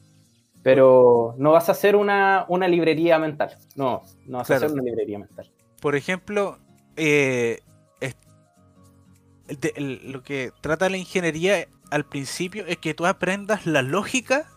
[0.64, 3.56] Pero no vas a hacer una, librería mental.
[3.76, 5.48] No, no vas a hacer una librería mental.
[5.80, 6.58] Por ejemplo,
[6.96, 7.60] eh,
[9.76, 14.48] lo que trata la ingeniería al principio es que tú aprendas la lógica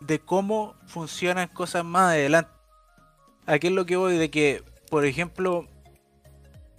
[0.00, 2.50] de cómo funcionan cosas más adelante.
[3.46, 5.66] Aquí es lo que voy de que, por ejemplo,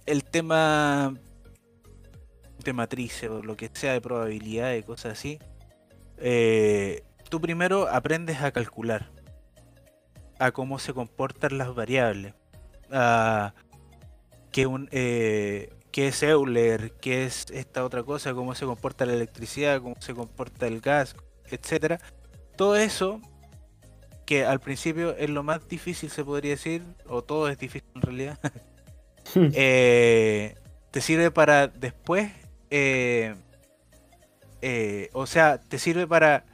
[0.06, 1.14] el tema
[2.64, 5.38] de matrices o lo que sea de probabilidad y cosas así,
[6.18, 9.10] eh, tú primero aprendes a calcular,
[10.38, 12.34] a cómo se comportan las variables,
[12.90, 13.54] a
[14.52, 19.14] qué, un, eh, qué es Euler, qué es esta otra cosa, cómo se comporta la
[19.14, 21.16] electricidad, cómo se comporta el gas,
[21.50, 22.00] etcétera.
[22.56, 23.20] Todo eso
[24.26, 28.02] que al principio es lo más difícil se podría decir, o todo es difícil en
[28.02, 28.38] realidad,
[29.34, 30.54] eh,
[30.90, 32.30] te sirve para después
[32.70, 33.34] eh,
[34.62, 36.44] eh, o sea, te sirve para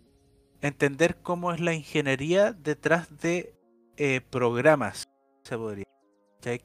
[0.62, 3.54] entender cómo es la ingeniería detrás de
[3.96, 5.08] eh, programas,
[5.44, 5.84] se podría.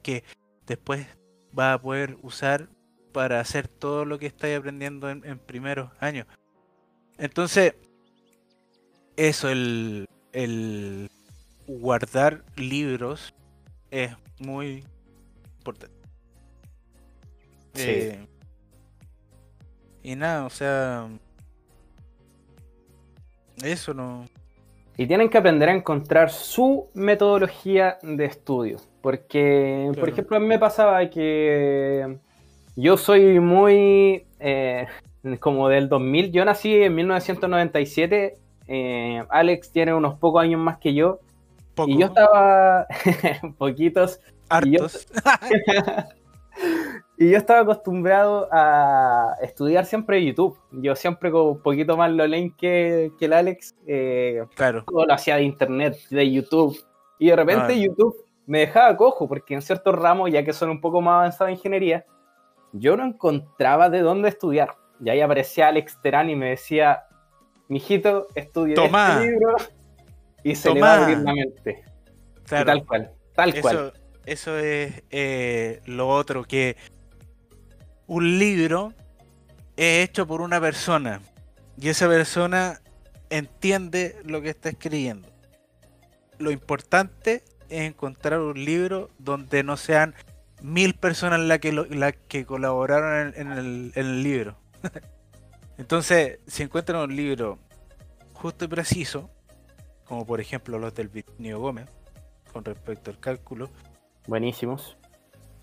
[0.02, 0.24] que
[0.66, 1.06] después
[1.58, 2.68] va a poder usar
[3.12, 6.26] para hacer todo lo que estáis aprendiendo en, primeros años.
[7.18, 7.74] Entonces,
[9.16, 11.10] eso, el, el
[11.66, 13.34] guardar libros
[13.90, 14.84] es muy
[15.58, 15.96] importante.
[17.74, 18.12] Sí.
[20.02, 21.08] Y nada, o sea.
[23.62, 24.26] Eso no.
[25.02, 28.76] Y tienen que aprender a encontrar su metodología de estudio.
[29.00, 32.18] Porque, por ejemplo, a mí me pasaba que
[32.76, 34.24] yo soy muy.
[34.38, 34.86] Eh,
[35.40, 36.30] como del 2000.
[36.30, 38.34] Yo nací en 1997.
[38.68, 41.18] Eh, Alex tiene unos pocos años más que yo.
[41.84, 42.86] Y yo estaba.
[43.58, 44.20] poquitos.
[44.48, 45.08] Hartos.
[45.50, 45.82] Y yo
[47.34, 50.58] estaba acostumbrado a estudiar siempre YouTube.
[50.72, 53.74] Yo siempre con un poquito más lo leen que, el Alex.
[53.86, 54.84] Eh, claro.
[54.84, 56.78] Todo lo hacía de internet, de YouTube.
[57.18, 57.76] Y de repente ah.
[57.76, 61.50] YouTube me dejaba cojo, porque en ciertos ramos, ya que son un poco más avanzados
[61.50, 62.04] en ingeniería,
[62.72, 64.76] yo no encontraba de dónde estudiar.
[65.04, 67.04] Y ahí aparecía Alex Terán y me decía,
[67.68, 69.56] mijito, estudia este libro
[70.42, 71.84] y se le va a abrir la mente.
[72.48, 73.92] tal cual, tal cual.
[74.24, 76.76] Eso es eh, lo otro, que
[78.06, 78.92] un libro
[79.76, 81.20] es hecho por una persona
[81.76, 82.80] y esa persona
[83.30, 85.28] entiende lo que está escribiendo.
[86.38, 90.14] Lo importante es encontrar un libro donde no sean
[90.60, 94.56] mil personas las que, que colaboraron en, el, en el libro.
[95.78, 97.58] Entonces, si encuentran un libro
[98.34, 99.30] justo y preciso,
[100.04, 101.88] como por ejemplo los del Virginio Gómez,
[102.52, 103.70] con respecto al cálculo,
[104.26, 104.96] Buenísimos.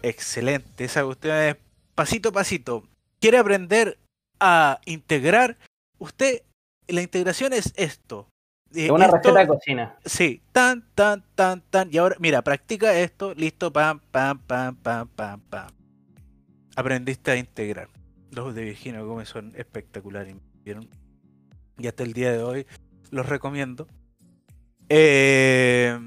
[0.02, 0.84] Excelente.
[0.84, 1.56] Esa cuestión es
[2.00, 2.88] pasito a pasito.
[3.20, 4.00] ¿Quiere aprender
[4.40, 5.58] a integrar?
[5.98, 6.44] Usted,
[6.88, 8.30] la integración es esto.
[8.74, 9.98] Es una receta de cocina.
[10.06, 11.90] Sí, tan, tan, tan, tan.
[11.92, 15.68] Y ahora, mira, practica esto, listo, pam, pam, pam, pam, pam, pam.
[16.78, 17.90] Aprendiste a integrar.
[18.32, 20.88] Los de Virginia Gómez son espectaculares, ¿vieron?
[21.78, 22.66] Y hasta el día de hoy
[23.12, 23.88] los recomiendo.
[24.88, 26.00] Eh,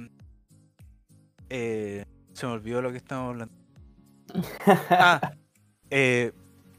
[1.50, 3.54] eh, se me olvidó lo que estábamos hablando.
[4.88, 5.32] ah,
[5.92, 6.32] eh,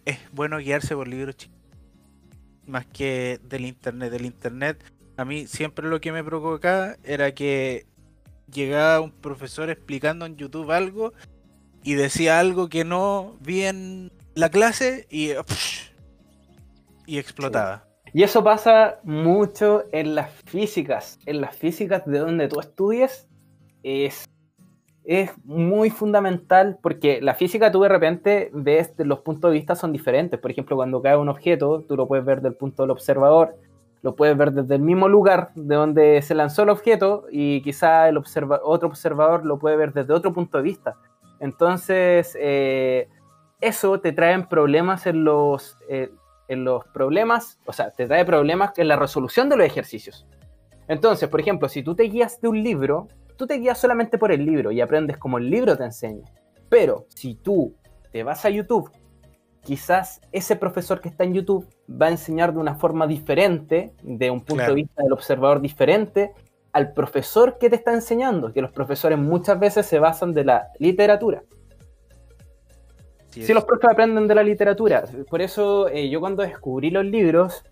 [0.05, 1.59] es bueno guiarse por libros chicos.
[2.66, 4.11] Más que del internet.
[4.11, 4.84] Del internet,
[5.18, 7.86] a mí siempre lo que me provocaba era que
[8.51, 11.14] llegaba un profesor explicando en YouTube algo
[11.84, 15.32] y decía algo que no vi en la clase y,
[17.05, 17.86] y explotaba.
[18.14, 21.20] Y eso pasa mucho en las físicas.
[21.28, 23.28] En las físicas de donde tú estudias
[23.84, 24.26] es
[25.06, 29.91] es muy fundamental porque la física tú de repente ves los puntos de vista son
[29.91, 30.39] diferentes.
[30.39, 33.56] Por ejemplo, cuando cae un objeto, tú lo puedes ver del punto del observador,
[34.01, 38.10] lo puedes ver desde el mismo lugar de donde se lanzó el objeto y quizá
[38.10, 40.95] el otro observador lo puede ver desde otro punto de vista.
[41.39, 43.10] Entonces, eh,
[43.60, 46.12] eso te trae problemas en los, eh,
[46.47, 50.26] en los problemas, o sea, te trae problemas en la resolución de los ejercicios.
[50.88, 54.32] Entonces, por ejemplo, si tú te guías de un libro, tú te guías solamente por
[54.32, 56.30] el libro y aprendes como el libro te enseña.
[56.70, 57.76] Pero si tú
[58.12, 58.92] te vas a YouTube,
[59.64, 64.30] quizás ese profesor que está en YouTube va a enseñar de una forma diferente, de
[64.30, 66.34] un punto de vista del observador diferente,
[66.74, 70.70] al profesor que te está enseñando, que los profesores muchas veces se basan de la
[70.80, 71.44] literatura.
[73.30, 77.64] si los profesores aprenden de la literatura, por eso eh, yo cuando descubrí los libros,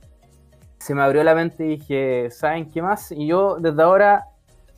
[0.77, 3.11] se me abrió la mente y dije, ¿saben qué más?
[3.11, 4.25] Y yo desde ahora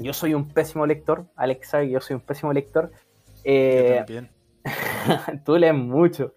[0.03, 2.91] yo soy un pésimo lector, Alex sabe que yo soy un pésimo lector.
[3.43, 4.05] Eh,
[5.45, 6.33] tú lees mucho.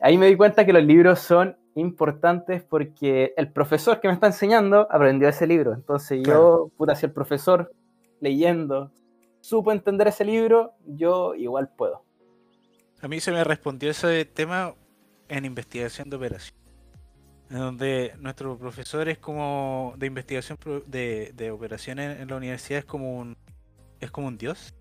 [0.00, 4.26] Ahí me di cuenta que los libros son importantes porque el profesor que me está
[4.26, 5.72] enseñando aprendió ese libro.
[5.72, 7.72] Entonces yo, puta, si el profesor
[8.20, 8.92] leyendo
[9.40, 12.02] supo entender ese libro, yo igual puedo.
[13.00, 14.74] A mí se me respondió ese tema
[15.28, 16.65] en investigación de operación
[17.50, 22.84] en donde nuestro profesor es como de investigación de, de operaciones en la universidad es
[22.84, 23.36] como un
[24.00, 24.74] es como un dios.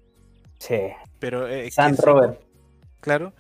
[0.60, 0.80] Sí.
[1.20, 2.42] Pero eh, San Robert.
[3.00, 3.34] Claro.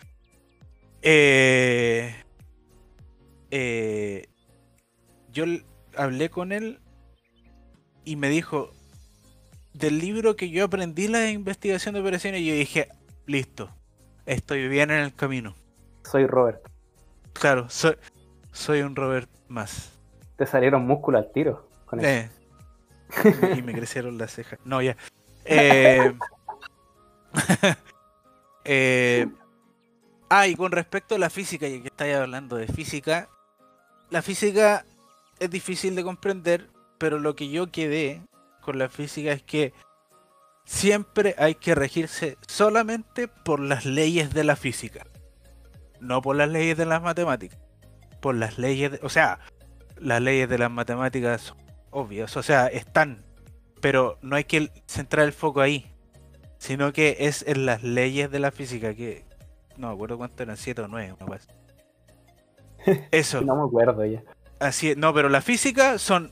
[1.01, 2.15] Eh,
[3.51, 4.27] eh,
[5.31, 5.45] yo
[5.95, 6.79] hablé con él
[8.03, 8.71] y me dijo
[9.73, 12.89] del libro que yo aprendí la investigación de operaciones y yo dije
[13.25, 13.69] listo
[14.25, 15.55] estoy bien en el camino.
[16.03, 16.61] Soy Robert.
[17.33, 17.95] Claro, soy,
[18.55, 19.91] soy un Robert más.
[20.37, 22.29] Te salieron músculos al tiro con eh.
[23.55, 24.59] y me crecieron las cejas.
[24.63, 24.95] No, ya.
[25.43, 26.17] Eh...
[28.65, 29.27] eh...
[30.29, 33.29] Ah, y con respecto a la física, ya que estáis hablando de física,
[34.09, 34.85] la física
[35.39, 38.21] es difícil de comprender, pero lo que yo quedé
[38.61, 39.73] con la física es que
[40.63, 45.05] siempre hay que regirse solamente por las leyes de la física,
[45.99, 47.64] no por las leyes de las matemáticas
[48.19, 49.39] por las leyes, o sea,
[49.97, 51.57] las leyes de las matemáticas son
[51.91, 53.23] obvias, o sea, están,
[53.81, 55.91] pero no hay que centrar el foco ahí,
[56.57, 59.23] sino que es en las leyes de la física, que
[59.77, 61.15] no me acuerdo cuánto eran, 7 o 9,
[63.11, 63.41] Eso.
[63.45, 64.23] no me acuerdo ya.
[64.59, 66.31] Así, no, pero la física son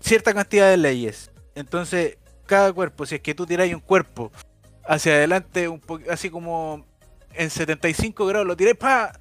[0.00, 1.30] cierta cantidad de leyes.
[1.54, 4.30] Entonces, cada cuerpo, si es que tú tiráis un cuerpo
[4.84, 6.84] hacia adelante, un así como
[7.34, 9.12] en 75 grados, lo tiráis, pa,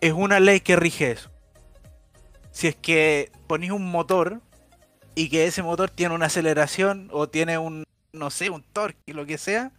[0.00, 1.30] es una ley que rige eso
[2.58, 4.40] si es que ponéis un motor
[5.14, 9.26] y que ese motor tiene una aceleración o tiene un, no sé, un torque, lo
[9.26, 9.70] que sea,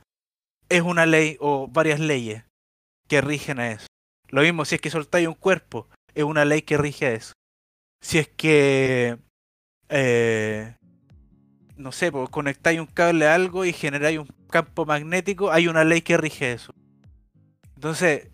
[0.70, 2.46] es una ley o varias leyes
[3.10, 3.88] que rigen a eso.
[4.30, 7.34] Lo mismo si es que soltáis un cuerpo, es una ley que rige a eso.
[8.02, 9.18] Si es que,
[9.90, 10.74] eh,
[11.76, 15.84] no sé, pues, conectáis un cable a algo y generáis un campo magnético, hay una
[15.84, 16.74] ley que rige eso.
[17.76, 18.30] Entonces,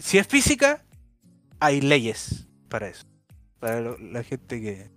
[0.00, 0.84] si es física,
[1.60, 3.09] hay leyes para eso
[3.60, 4.90] para la gente que...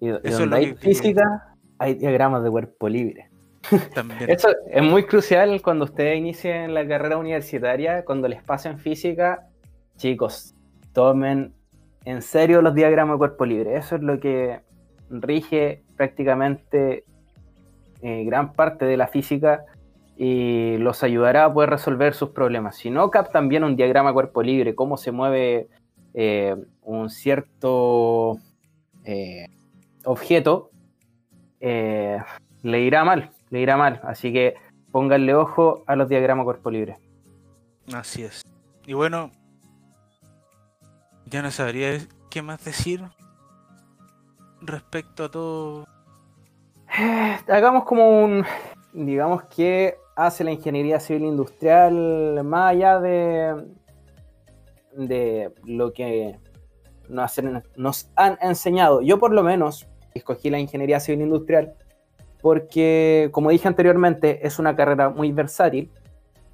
[0.00, 3.30] Y, eso donde hay física, hay diagramas de cuerpo libre.
[3.94, 4.30] También.
[4.30, 9.48] Eso es muy crucial cuando ustedes inicien la carrera universitaria, cuando les pasen física,
[9.96, 10.54] chicos,
[10.92, 11.52] tomen
[12.04, 13.76] en serio los diagramas de cuerpo libre.
[13.76, 14.60] Eso es lo que
[15.10, 17.04] rige prácticamente
[18.02, 19.64] eh, gran parte de la física
[20.16, 22.76] y los ayudará a poder resolver sus problemas.
[22.76, 25.68] Si no captan bien un diagrama de cuerpo libre, cómo se mueve
[26.18, 28.38] eh, un cierto
[29.04, 29.48] eh,
[30.06, 30.70] objeto,
[31.60, 32.18] eh,
[32.62, 34.00] le irá mal, le irá mal.
[34.02, 34.54] Así que
[34.90, 36.96] pónganle ojo a los diagramas cuerpo libre.
[37.92, 38.42] Así es.
[38.86, 39.30] Y bueno,
[41.26, 41.98] ya no sabría
[42.30, 43.02] qué más decir
[44.62, 45.86] respecto a todo.
[47.46, 48.42] hagamos como un,
[48.94, 53.66] digamos que hace la ingeniería civil industrial más allá de,
[54.96, 56.38] de lo que
[57.08, 59.02] nos, han enseñado.
[59.02, 61.74] Yo por lo menos escogí la ingeniería civil industrial
[62.40, 65.90] porque, como dije anteriormente, es una carrera muy versátil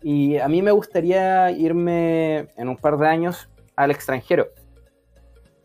[0.03, 4.49] y a mí me gustaría irme en un par de años al extranjero.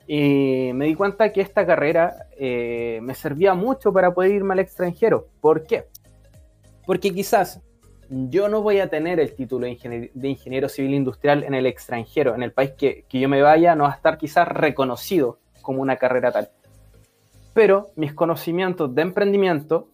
[0.06, 4.60] Y me di cuenta que esta carrera eh, me servía mucho para poder irme al
[4.60, 5.28] extranjero.
[5.42, 5.86] ¿Por qué?
[6.86, 7.62] Porque quizás
[8.10, 12.44] yo no voy a tener el título de, ingeniero civil industrial en el extranjero, en
[12.44, 16.32] el país que, yo me vaya, no va a estar quizás reconocido como una carrera
[16.32, 16.50] tal.
[17.54, 19.90] Pero mis conocimientos de emprendimiento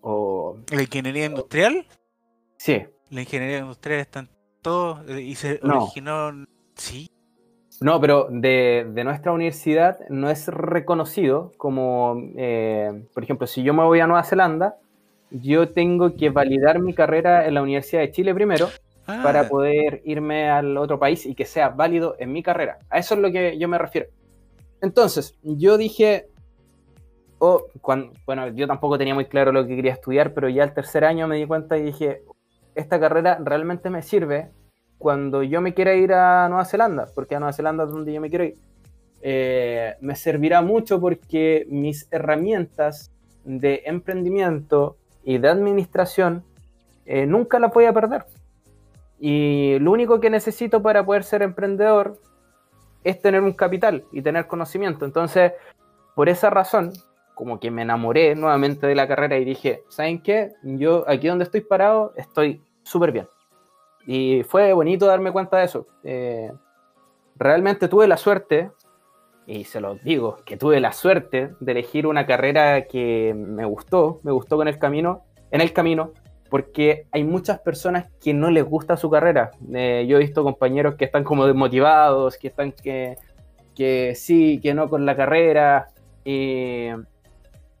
[0.00, 0.56] o...
[0.70, 1.86] ¿La ingeniería industrial?
[2.56, 4.28] Sí, la ingeniería industrial están
[4.62, 5.84] todos eh, y se No.
[5.84, 6.46] originó.
[6.74, 7.10] Sí.
[7.80, 13.74] No, pero de, de nuestra universidad no es reconocido como, eh, por ejemplo, si yo
[13.74, 14.76] me voy a Nueva Zelanda,
[15.30, 18.68] yo tengo que validar mi carrera en la Universidad de Chile primero
[19.08, 22.78] Ah, para poder irme al otro país y que sea válido en mi carrera.
[22.90, 24.08] A eso es lo que yo me refiero.
[24.80, 26.26] Entonces, yo dije,
[27.38, 27.66] oh,
[28.26, 31.28] bueno, yo tampoco tenía muy claro lo que quería estudiar, pero ya el tercer año
[31.28, 32.22] me di cuenta y dije,
[32.74, 34.50] esta carrera realmente me sirve
[34.98, 38.20] cuando yo me quiera ir a Nueva Zelanda, porque a Nueva Zelanda es donde yo
[38.20, 38.54] me quiero ir.
[39.22, 43.12] Eh, me servirá mucho porque mis herramientas
[43.44, 44.96] de emprendimiento
[45.26, 46.44] y de administración
[47.04, 48.24] eh, nunca las voy a perder.
[49.18, 52.18] Y lo único que necesito para poder ser emprendedor
[53.02, 55.04] es tener un capital y tener conocimiento.
[55.04, 55.52] Entonces,
[56.14, 56.92] por esa razón,
[57.34, 60.52] como que me enamoré nuevamente de la carrera y dije, ¿saben qué?
[60.62, 63.28] Yo aquí donde estoy parado estoy súper bien.
[64.06, 65.86] Y fue bonito darme cuenta de eso.
[66.04, 66.52] Eh,
[67.34, 68.70] realmente tuve la suerte,
[69.46, 74.20] y se los digo, que tuve la suerte de elegir una carrera que me gustó,
[74.24, 75.22] me gustó con el camino,
[75.52, 76.12] en el camino,
[76.50, 79.52] porque hay muchas personas que no les gusta su carrera.
[79.72, 83.16] Eh, yo he visto compañeros que están como desmotivados, que están que,
[83.74, 85.88] que sí, que no con la carrera.
[86.24, 86.88] Y,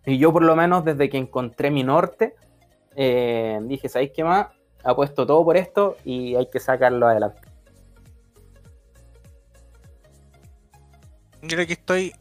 [0.06, 2.34] yo por lo menos desde que encontré mi norte,
[2.94, 4.48] eh, dije, ¿sabéis qué más?
[4.84, 7.40] Apuesto todo por esto y hay que sacarlo adelante.
[11.42, 12.12] Yo creo que estoy.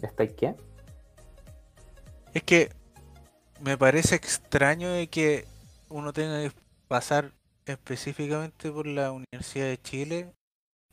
[0.00, 0.54] ¿Estáis qué?
[2.34, 2.70] Es que
[3.60, 5.44] me parece extraño de que
[5.88, 6.52] uno tenga que
[6.86, 7.32] pasar
[7.66, 10.32] específicamente por la Universidad de Chile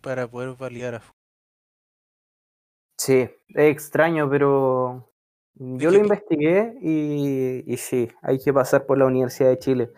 [0.02, 1.02] para poder validar a
[2.98, 3.14] Sí,
[3.50, 5.12] es extraño, pero
[5.56, 9.92] yo lo investigué y, y sí, hay que pasar por la Universidad de Chile.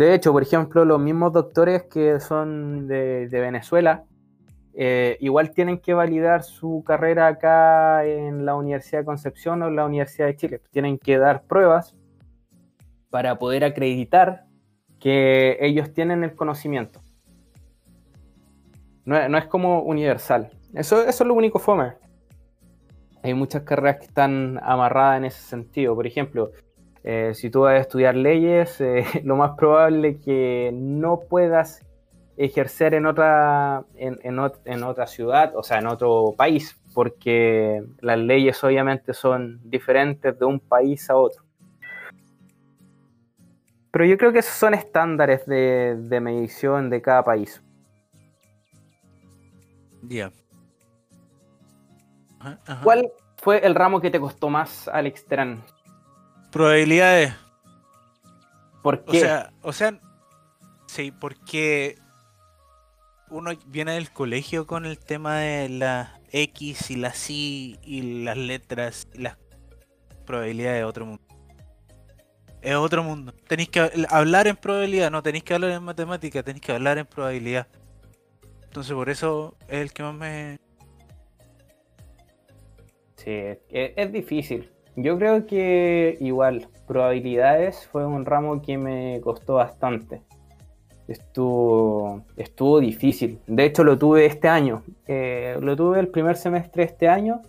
[0.00, 4.04] De hecho, por ejemplo, los mismos doctores que son de, Venezuela,
[4.72, 9.76] eh, igual tienen que validar su carrera acá en la Universidad de Concepción o en
[9.76, 10.62] la Universidad de Chile.
[10.70, 11.94] Tienen que dar pruebas
[13.10, 14.46] para poder acreditar
[14.98, 17.02] que ellos tienen el conocimiento.
[19.04, 20.48] No, es- no es como universal.
[20.72, 21.92] Eso, eso es lo único fome.
[23.22, 25.94] Hay muchas carreras que están amarradas en ese sentido.
[25.94, 26.52] Por ejemplo,
[27.04, 31.84] eh, si tú vas a estudiar leyes, eh, lo más probable que no puedas
[32.36, 37.82] ejercer en otra, en, en ot- en otra ciudad, o sea, en otro país, porque
[38.00, 41.44] las leyes obviamente son diferentes de un país a otro.
[43.92, 47.60] Pero yo creo que esos son estándares de, de medición de cada país.
[50.08, 50.32] Ya.
[52.82, 55.62] ¿Cuál fue el ramo que te costó más, Alex Terán?
[56.50, 57.34] Probabilidades.
[58.82, 59.20] ¿Por O qué?
[59.20, 59.98] sea, o sea,
[60.86, 61.98] sí, porque
[63.28, 68.36] uno viene del colegio con el tema de la X y la C y las
[68.36, 69.38] letras y las
[70.26, 71.22] probabilidades de otro mundo.
[72.62, 73.32] Es otro mundo.
[73.46, 76.98] Tenéis que hab- hablar en probabilidad, no tenéis que hablar en matemática, tenéis que hablar
[76.98, 77.68] en probabilidad.
[78.64, 80.58] Entonces por eso es el que más me...
[83.16, 84.70] Sí, es, es difícil.
[84.96, 90.22] Yo creo que igual, probabilidades fue un ramo que me costó bastante.
[91.06, 93.40] Estuvo, estuvo difícil.
[93.46, 94.82] De hecho, lo tuve este año.
[95.06, 97.42] Eh, lo tuve el primer semestre de este año.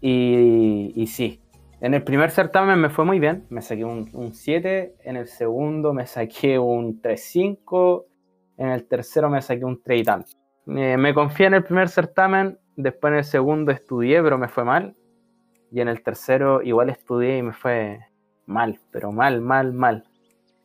[0.00, 1.40] Y, sí,
[1.80, 3.46] en el primer certamen me fue muy bien.
[3.50, 4.96] Me saqué un, un 7.
[5.04, 8.04] En el segundo me saqué un 3.5.
[8.58, 10.30] En el tercero me saqué un 3 y tanto.
[10.66, 12.58] Eh, me confié en el primer certamen.
[12.76, 14.96] Después en el segundo estudié, pero me fue mal.
[15.72, 18.00] Y en el tercero igual estudié y me fue
[18.46, 20.04] mal, pero mal, mal, mal.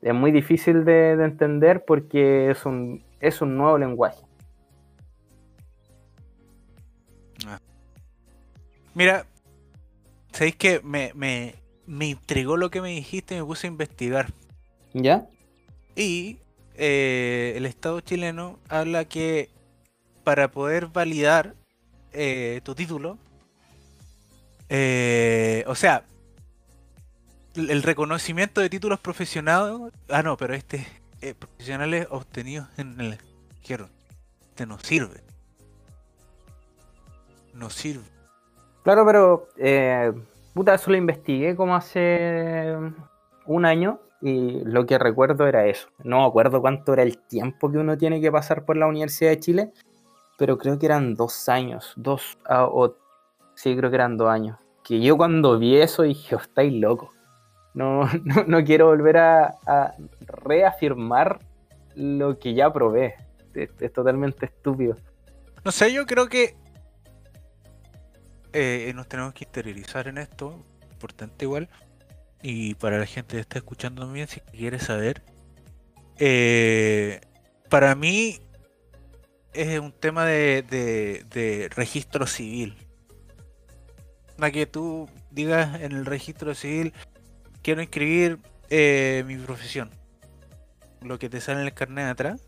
[0.01, 4.27] Es muy difícil de, de entender porque es un, es un nuevo lenguaje.
[8.93, 9.27] Mira,
[10.31, 11.53] ¿sabéis que me, me,
[11.85, 14.33] me intrigó lo que me dijiste y me puse a investigar?
[14.93, 15.27] ¿Ya?
[15.95, 16.39] Y
[16.73, 19.49] eh, el Estado chileno habla que
[20.23, 21.53] para poder validar
[22.11, 23.19] eh, tu título,
[24.69, 26.03] eh, o sea,
[27.55, 30.85] el reconocimiento de títulos profesionales, ah no, pero este
[31.21, 33.89] eh, profesionales obtenidos en el extranjero,
[34.41, 35.21] este no sirve,
[37.53, 38.05] no sirve.
[38.83, 40.13] Claro, pero eh,
[40.53, 42.75] puta, eso lo investigué como hace
[43.45, 45.89] un año y lo que recuerdo era eso.
[46.03, 49.31] No me acuerdo cuánto era el tiempo que uno tiene que pasar por la Universidad
[49.31, 49.73] de Chile,
[50.37, 52.95] pero creo que eran dos años, dos, ah, o
[53.57, 54.57] sí, creo que eran dos años.
[54.83, 57.09] Que yo cuando vi eso dije, "Oh, estáis locos.
[57.77, 58.09] No,
[58.47, 59.53] no, quiero volver a,
[60.21, 61.39] reafirmar
[61.93, 63.13] lo que ya probé.
[63.53, 64.95] Es, totalmente estúpido.
[65.63, 66.55] No sé, yo creo que
[68.51, 70.65] eh, nos tenemos que interiorizar en esto.
[70.91, 71.69] Importante igual.
[72.41, 75.21] Y para la gente que está escuchando también, si quiere saber.
[76.17, 77.21] Eh,
[77.69, 78.39] para mí
[79.53, 82.86] es un tema de, registro civil.
[84.37, 86.93] Para que tú digas en el registro civil,
[87.63, 89.89] quiero inscribir eh, mi profesión.
[91.01, 92.47] Lo que te sale en el carnet de atrás.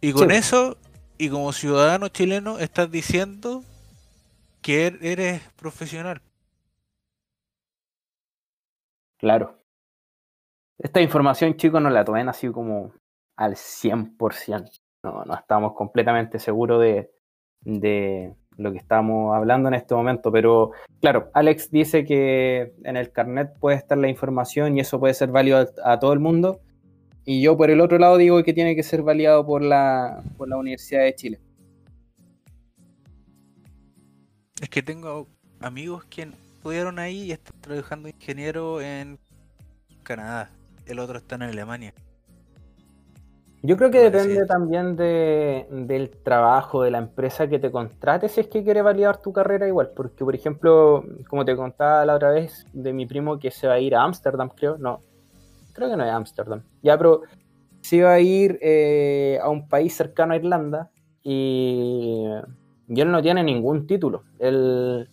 [0.00, 0.76] Y con eso,
[1.18, 3.62] y como ciudadano chileno, estás diciendo
[4.62, 6.20] que er-, eres profesional.
[9.18, 9.58] Claro.
[10.78, 12.92] Esta información, chicos, no la tomen así como
[13.36, 14.80] al 100%.
[15.02, 17.10] No, no estamos completamente seguros de,
[17.60, 23.10] de lo que estamos hablando en este momento, pero claro, Alex dice que en el
[23.10, 26.60] carnet puede estar la información y eso puede ser válido a, todo el mundo.
[27.24, 30.48] Y yo por el otro lado digo que tiene que ser validado por la, por
[30.48, 31.40] la Universidad de Chile.
[34.60, 35.26] Es que tengo
[35.60, 39.18] amigos que estudiaron ahí y están trabajando ingeniero en
[40.02, 40.50] Canadá.
[40.86, 41.94] El otro está en Alemania.
[43.66, 48.42] Yo creo que depende también de, del trabajo, de la empresa que te contrate, si
[48.42, 49.90] es que quiere validar tu carrera igual.
[49.96, 53.74] Porque, por ejemplo, como te contaba la otra vez, de mi primo que se va
[53.74, 54.76] a ir a Ámsterdam, creo.
[54.76, 55.00] No,
[55.72, 56.62] creo que no es Ámsterdam.
[56.82, 57.22] Ya, pero
[57.80, 60.90] se va a ir eh, a un país cercano a Irlanda
[61.22, 62.26] y,
[62.86, 64.24] y, él no tiene ningún título.
[64.40, 65.08] Él,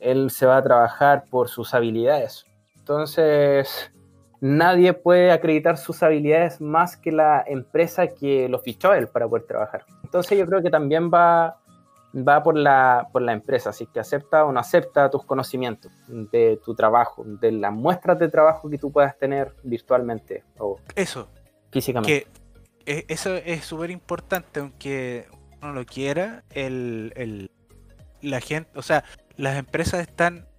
[0.00, 2.46] él se va a trabajar por sus habilidades.
[2.78, 3.92] Entonces
[4.40, 9.46] nadie puede acreditar sus habilidades más que la empresa que lo fichó él para poder
[9.46, 9.84] trabajar.
[10.02, 11.58] Entonces yo creo que también va,
[12.16, 16.58] va por, la, por la empresa, así que acepta o no acepta tus conocimientos de
[16.64, 21.28] tu trabajo, de las muestras de trabajo que tú puedas tener virtualmente o eso,
[21.70, 22.26] físicamente.
[22.26, 22.40] Que
[22.86, 25.26] e, eso es súper importante, aunque
[25.62, 27.50] uno lo quiera, el, el,
[28.22, 29.04] la gente, o sea,
[29.36, 30.49] las empresas están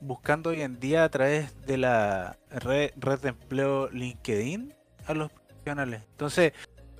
[0.00, 4.74] buscando hoy en día a través de la red, de empleo LinkedIn
[5.06, 6.02] a los profesionales.
[6.10, 6.52] Entonces,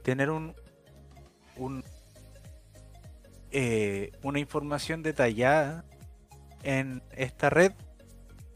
[0.02, 0.54] tener un,
[1.56, 1.84] un
[3.50, 5.84] eh, una información detallada
[6.62, 7.72] en esta red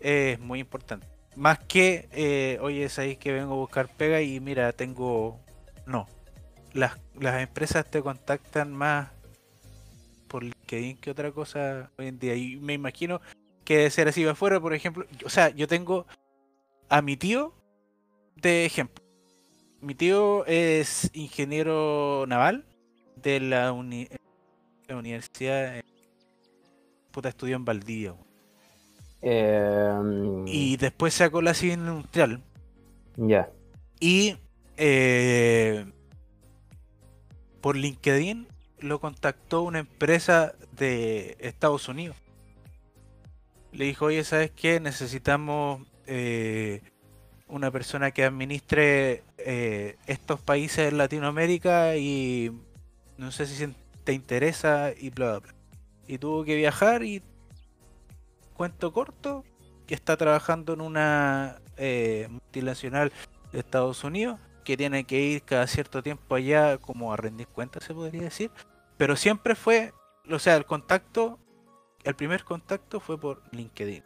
[0.00, 1.06] es muy importante.
[1.34, 5.40] Más que, eh, oye, es ahí que vengo a buscar pega y mira, tengo...
[5.86, 6.06] No.
[6.74, 9.10] Las, las empresas te contactan más
[10.28, 12.34] por LinkedIn que otra cosa hoy en día.
[12.34, 13.20] Y me imagino
[13.64, 15.06] que de ser así afuera, por ejemplo.
[15.24, 16.06] O sea, yo tengo
[16.88, 17.54] a mi tío
[18.36, 19.04] de ejemplo.
[19.80, 22.64] Mi tío es ingeniero naval
[23.16, 25.82] de la, universidad.
[27.10, 28.14] Puta, estudió en Valdivia.
[29.20, 32.42] Em, y después sacó la civil industrial.
[33.16, 33.50] Ya.
[34.00, 34.36] Y
[34.76, 35.84] eh,
[37.60, 38.48] por LinkedIn
[38.80, 42.21] lo contactó una empresa de Estados Unidos
[43.72, 44.80] le dijo, oye, ¿sabes qué?
[44.80, 46.82] Necesitamos eh,
[47.48, 52.52] una persona que administre eh, estos países en Latinoamérica y
[53.16, 55.54] no sé si te interesa y bla, bla, bla.
[56.06, 57.22] Y tuvo que viajar y
[58.54, 59.44] cuento corto,
[59.86, 63.12] que está trabajando en una eh, multinacional
[63.52, 67.84] de Estados Unidos, que tiene que ir cada cierto tiempo allá como a rendir cuentas,
[67.84, 68.50] se podría decir.
[68.96, 69.92] Pero siempre fue,
[70.30, 71.38] o sea, el contacto
[72.04, 74.04] el primer contacto fue por LinkedIn.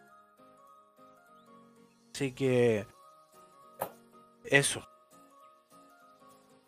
[2.15, 2.87] Así que
[4.45, 4.83] eso.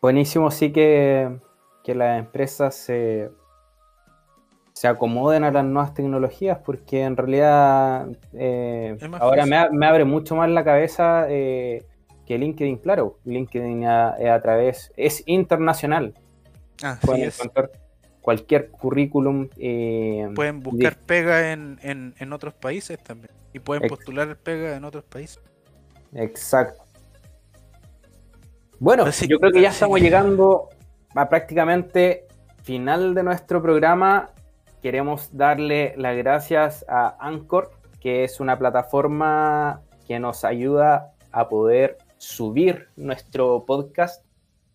[0.01, 1.39] Buenísimo, sí que,
[1.83, 3.31] que las empresas se,
[4.72, 10.49] se acomoden a las nuevas tecnologías, porque en realidad eh, ahora me, abre mucho más
[10.51, 11.85] la cabeza eh,
[12.26, 13.18] que LinkedIn, claro.
[13.24, 16.14] LinkedIn a, a, través, es internacional.
[16.83, 17.29] Ah, sí
[18.29, 19.49] cualquier currículum.
[19.57, 23.33] Eh, pueden buscar pega en, en, otros países también.
[23.55, 25.41] Y pueden postular pega en otros países.
[26.12, 26.85] Exacto.
[28.79, 30.68] Bueno, yo creo que ya estamos llegando
[31.14, 32.26] a prácticamente
[32.62, 34.29] final de nuestro programa.
[34.83, 41.97] Queremos darle las gracias a Anchor, que es una plataforma que nos ayuda a poder
[42.18, 44.22] subir nuestro podcast,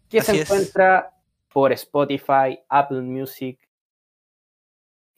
[0.10, 1.13] que se encuentra
[1.54, 3.60] por Spotify, Apple Music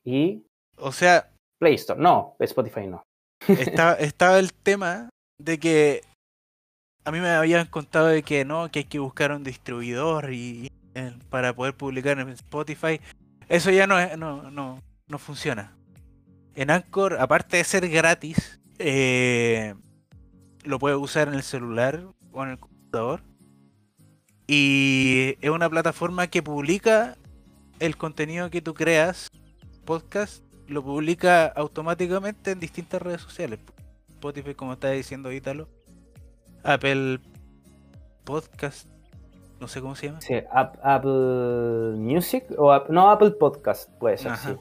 [0.03, 0.45] y...
[0.77, 1.31] O sea...
[1.59, 1.99] Play Store.
[1.99, 3.03] No, Spotify no.
[3.47, 5.09] estaba el tema
[5.39, 6.01] de que
[7.05, 10.71] a mí me habían contado de que no, que hay que buscar un distribuidor y,
[11.29, 12.99] para poder publicar en Spotify.
[13.47, 15.75] Eso ya no, no, no, no funciona.
[16.55, 19.75] En Anchor, aparte de ser gratis, eh,
[20.63, 23.21] lo puedes usar en el celular o en el computador.
[24.47, 27.17] Y es una plataforma que publica
[27.79, 29.31] el contenido que tú creas,
[29.85, 33.59] podcast, lo publica automáticamente en distintas redes sociales.
[34.09, 35.67] Spotify, como está diciendo Ítalo.
[36.63, 37.19] Apple
[38.23, 38.87] Podcast,
[39.59, 40.21] no sé cómo se llama.
[40.21, 44.55] Sí, Apple Music o no Apple Podcast, puede ser, sí.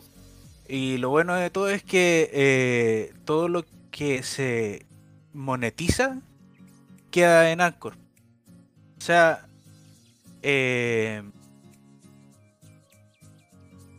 [0.67, 4.87] Y lo bueno de todo es que eh, todo lo que se
[5.33, 6.21] monetiza
[7.11, 7.95] queda en Anchor.
[8.99, 9.47] O sea,
[10.47, 11.23] eh,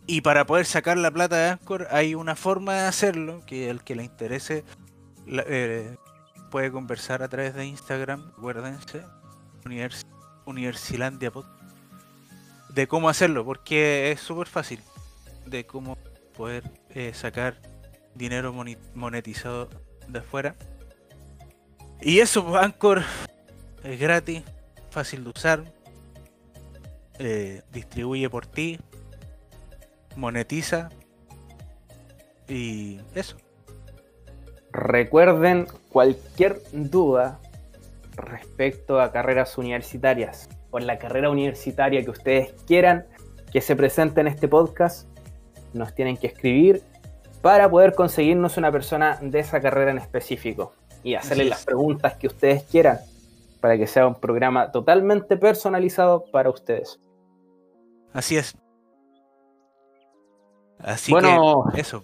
[0.06, 3.84] y para poder sacar la plata de Anchor hay una forma de hacerlo, que el
[3.84, 4.64] que le interese
[5.28, 5.96] eh,
[6.52, 9.02] puede conversar a través de Instagram, acuérdense,
[9.66, 10.06] Univers
[10.46, 11.32] Universilandia
[12.70, 14.80] de cómo hacerlo, porque es súper fácil
[15.48, 15.98] de cómo
[16.38, 17.60] poder eh, sacar
[18.14, 18.54] dinero
[18.94, 19.68] monetizado
[20.08, 20.56] de afuera.
[22.02, 23.02] Y eso, Anchor
[23.84, 24.44] es gratis,
[24.92, 25.75] fácil de usar,
[27.20, 28.80] eh, distribuye por ti,
[30.16, 30.90] monetiza
[32.48, 33.38] y eso.
[34.72, 37.40] Recuerden cualquier duda
[38.16, 43.06] respecto a carreras universitarias o la carrera universitaria que ustedes quieran
[43.52, 45.08] que se presente en este podcast,
[45.74, 46.82] nos tienen que escribir
[47.42, 52.28] para poder conseguirnos una persona de esa carrera en específico y hacerle las preguntas que
[52.28, 52.98] ustedes quieran
[53.62, 57.00] para que sea un programa totalmente personalizado para ustedes.
[58.16, 58.56] Así es.
[60.80, 62.02] Así bueno, que eso.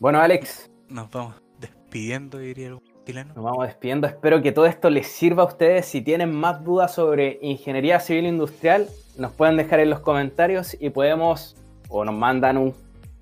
[0.00, 0.68] Bueno, Alex.
[0.88, 3.32] Nos vamos despidiendo, diría el chileno.
[3.34, 4.08] Nos vamos despidiendo.
[4.08, 5.86] Espero que todo esto les sirva a ustedes.
[5.86, 10.90] Si tienen más dudas sobre ingeniería civil industrial, nos pueden dejar en los comentarios y
[10.90, 11.54] podemos,
[11.88, 12.74] o nos mandan un,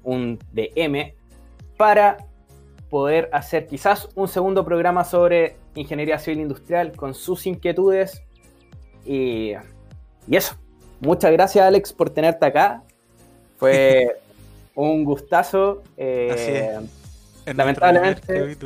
[0.03, 1.13] un DM
[1.77, 2.17] para
[2.89, 8.23] poder hacer quizás un segundo programa sobre ingeniería civil industrial con sus inquietudes.
[9.05, 9.53] Y,
[10.27, 10.57] y eso.
[11.01, 12.83] Muchas gracias, Alex, por tenerte acá.
[13.59, 14.19] Fue
[14.75, 15.83] un gustazo.
[15.97, 16.81] Eh,
[17.47, 18.57] lamentablemente.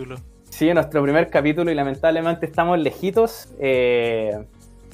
[0.50, 3.48] Sí, en nuestro primer capítulo y lamentablemente estamos lejitos.
[3.58, 4.44] Eh,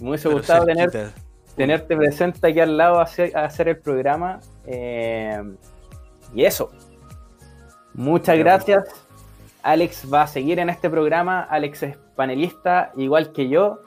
[0.00, 0.90] me hubiese gustado tener,
[1.56, 4.40] tenerte presente aquí al lado a hacer, el programa.
[4.66, 5.42] Eh,
[6.34, 6.70] y eso.
[7.94, 8.84] Muchas gracias.
[9.62, 11.42] Alex va a seguir en este programa.
[11.42, 13.80] Alex es panelista, igual que yo.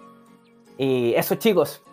[0.77, 1.83] Y eso, chicos.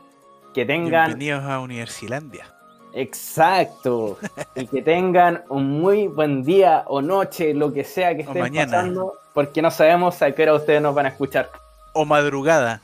[0.57, 1.09] Que tengan.
[1.09, 2.46] Bienvenidos a Universilandia.
[2.94, 4.18] Exacto.
[4.54, 9.12] y que tengan un muy buen día o noche, lo que sea que estén pasando,
[9.34, 11.50] porque no sabemos a qué hora ustedes nos van a escuchar.
[11.92, 12.80] O madrugada.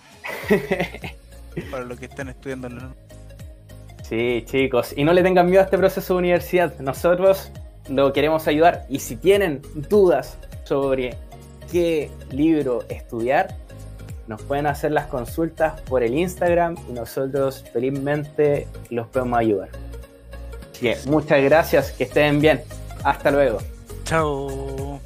[1.70, 2.68] para los que están estudiando.
[4.02, 4.92] Sí, chicos.
[4.94, 6.78] Y no le tengan miedo a este proceso de universidad.
[6.78, 7.50] Nosotros
[7.88, 8.84] lo queremos ayudar.
[8.90, 11.16] Y si tienen dudas sobre
[11.70, 13.56] qué libro estudiar,
[14.26, 19.68] nos pueden hacer las consultas por el Instagram y nosotros felizmente los podemos ayudar
[21.06, 22.62] muchas gracias, que estén bien.
[23.04, 23.58] Hasta luego.
[24.04, 25.00] Chao.